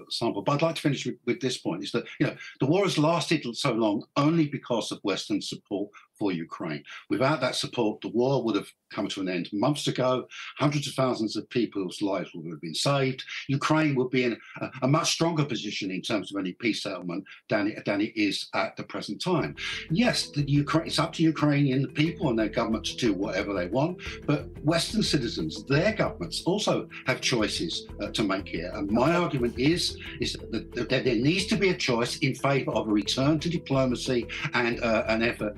sample. 0.09 0.41
But 0.41 0.53
I'd 0.53 0.61
like 0.61 0.75
to 0.75 0.81
finish 0.81 1.05
with, 1.05 1.17
with 1.25 1.41
this 1.41 1.57
point: 1.57 1.83
is 1.83 1.91
that 1.91 2.05
you 2.19 2.27
know 2.27 2.35
the 2.61 2.65
war 2.65 2.83
has 2.83 2.97
lasted 2.97 3.45
so 3.55 3.73
long 3.73 4.05
only 4.15 4.47
because 4.47 4.91
of 4.91 4.99
Western 5.03 5.41
support 5.41 5.89
for 6.19 6.31
Ukraine. 6.31 6.83
Without 7.09 7.41
that 7.41 7.55
support, 7.55 8.01
the 8.01 8.09
war 8.09 8.43
would 8.43 8.55
have 8.55 8.71
come 8.91 9.07
to 9.07 9.21
an 9.21 9.29
end 9.29 9.49
months 9.53 9.87
ago. 9.87 10.27
Hundreds 10.57 10.87
of 10.87 10.93
thousands 10.93 11.35
of 11.35 11.49
people's 11.49 12.01
lives 12.01 12.31
would 12.33 12.49
have 12.51 12.61
been 12.61 12.75
saved. 12.75 13.23
Ukraine 13.47 13.95
would 13.95 14.09
be 14.09 14.25
in 14.25 14.37
a, 14.61 14.69
a 14.81 14.87
much 14.87 15.11
stronger 15.11 15.45
position 15.45 15.91
in 15.91 16.01
terms 16.01 16.31
of 16.31 16.39
any 16.39 16.53
peace 16.53 16.83
settlement 16.83 17.23
than 17.49 17.67
it, 17.67 17.85
than 17.85 18.01
it 18.01 18.15
is 18.15 18.49
at 18.53 18.75
the 18.75 18.83
present 18.83 19.21
time. 19.21 19.55
Yes, 19.89 20.29
the 20.29 20.47
Ukraine, 20.49 20.87
it's 20.87 20.99
up 20.99 21.13
to 21.13 21.23
Ukrainian 21.23 21.87
people 21.87 22.29
and 22.29 22.37
their 22.37 22.49
government 22.49 22.85
to 22.85 22.97
do 22.97 23.13
whatever 23.13 23.53
they 23.53 23.67
want, 23.67 24.01
but 24.25 24.47
Western 24.63 25.03
citizens, 25.03 25.63
their 25.65 25.93
governments 25.93 26.43
also 26.45 26.89
have 27.05 27.21
choices 27.21 27.87
uh, 28.01 28.07
to 28.11 28.23
make 28.23 28.47
here. 28.47 28.71
And 28.73 28.91
my 28.91 29.15
argument 29.15 29.57
is, 29.57 29.97
is 30.19 30.33
that, 30.51 30.73
that 30.73 31.03
there 31.03 31.15
needs 31.15 31.45
to 31.47 31.55
be 31.55 31.69
a 31.69 31.77
choice 31.77 32.17
in 32.19 32.35
favour 32.35 32.71
of 32.71 32.87
a 32.87 32.91
return 32.91 33.39
to 33.39 33.49
diplomacy 33.49 34.27
and 34.53 34.81
uh, 34.81 35.03
an 35.07 35.21
effort 35.23 35.55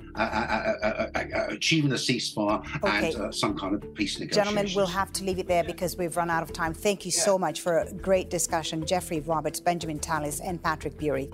achieving 1.50 1.92
a 1.92 1.96
ceasefire 1.96 2.64
Okay. 2.82 3.12
and 3.12 3.20
uh, 3.20 3.32
some 3.32 3.56
kind 3.56 3.74
of 3.74 3.94
peace 3.94 4.18
negotiations. 4.18 4.34
Gentlemen, 4.34 4.72
we'll 4.74 4.86
have 4.86 5.12
to 5.14 5.24
leave 5.24 5.38
it 5.38 5.48
there 5.48 5.64
because 5.64 5.96
we've 5.96 6.16
run 6.16 6.30
out 6.30 6.42
of 6.42 6.52
time. 6.52 6.74
Thank 6.74 7.04
you 7.04 7.12
yeah. 7.14 7.22
so 7.22 7.38
much 7.38 7.60
for 7.60 7.78
a 7.78 7.92
great 7.92 8.30
discussion. 8.30 8.84
Geoffrey 8.84 9.20
Roberts, 9.20 9.60
Benjamin 9.60 9.98
Tallis, 9.98 10.40
and 10.40 10.62
Patrick 10.62 10.98
Bury. 10.98 11.30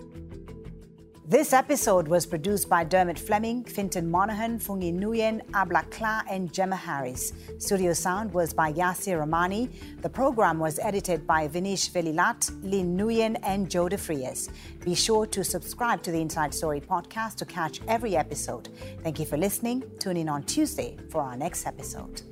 This 1.28 1.52
episode 1.52 2.08
was 2.08 2.24
produced 2.24 2.70
by 2.70 2.84
Dermot 2.84 3.18
Fleming, 3.18 3.62
Fintan 3.62 4.10
Monahan, 4.10 4.58
Fungi 4.58 4.90
Nguyen, 4.90 5.42
Abla 5.52 5.84
Kla, 5.90 6.24
and 6.30 6.50
Gemma 6.50 6.74
Harris. 6.74 7.34
Studio 7.58 7.92
sound 7.92 8.32
was 8.32 8.54
by 8.54 8.72
Yasir 8.72 9.18
Ramani. 9.18 9.68
The 10.00 10.08
program 10.08 10.58
was 10.58 10.78
edited 10.78 11.26
by 11.26 11.46
Vinish 11.46 11.90
Velilat, 11.90 12.50
Lin 12.62 12.96
Nguyen, 12.96 13.38
and 13.42 13.68
Joe 13.68 13.90
DeFrias. 13.90 14.48
Be 14.82 14.94
sure 14.94 15.26
to 15.26 15.44
subscribe 15.44 16.02
to 16.04 16.10
the 16.10 16.18
Inside 16.18 16.54
Story 16.54 16.80
podcast 16.80 17.34
to 17.36 17.44
catch 17.44 17.82
every 17.88 18.16
episode. 18.16 18.70
Thank 19.02 19.20
you 19.20 19.26
for 19.26 19.36
listening. 19.36 19.84
Tune 19.98 20.16
in 20.16 20.30
on 20.30 20.44
Tuesday 20.44 20.96
for 21.10 21.20
our 21.20 21.36
next 21.36 21.66
episode. 21.66 22.22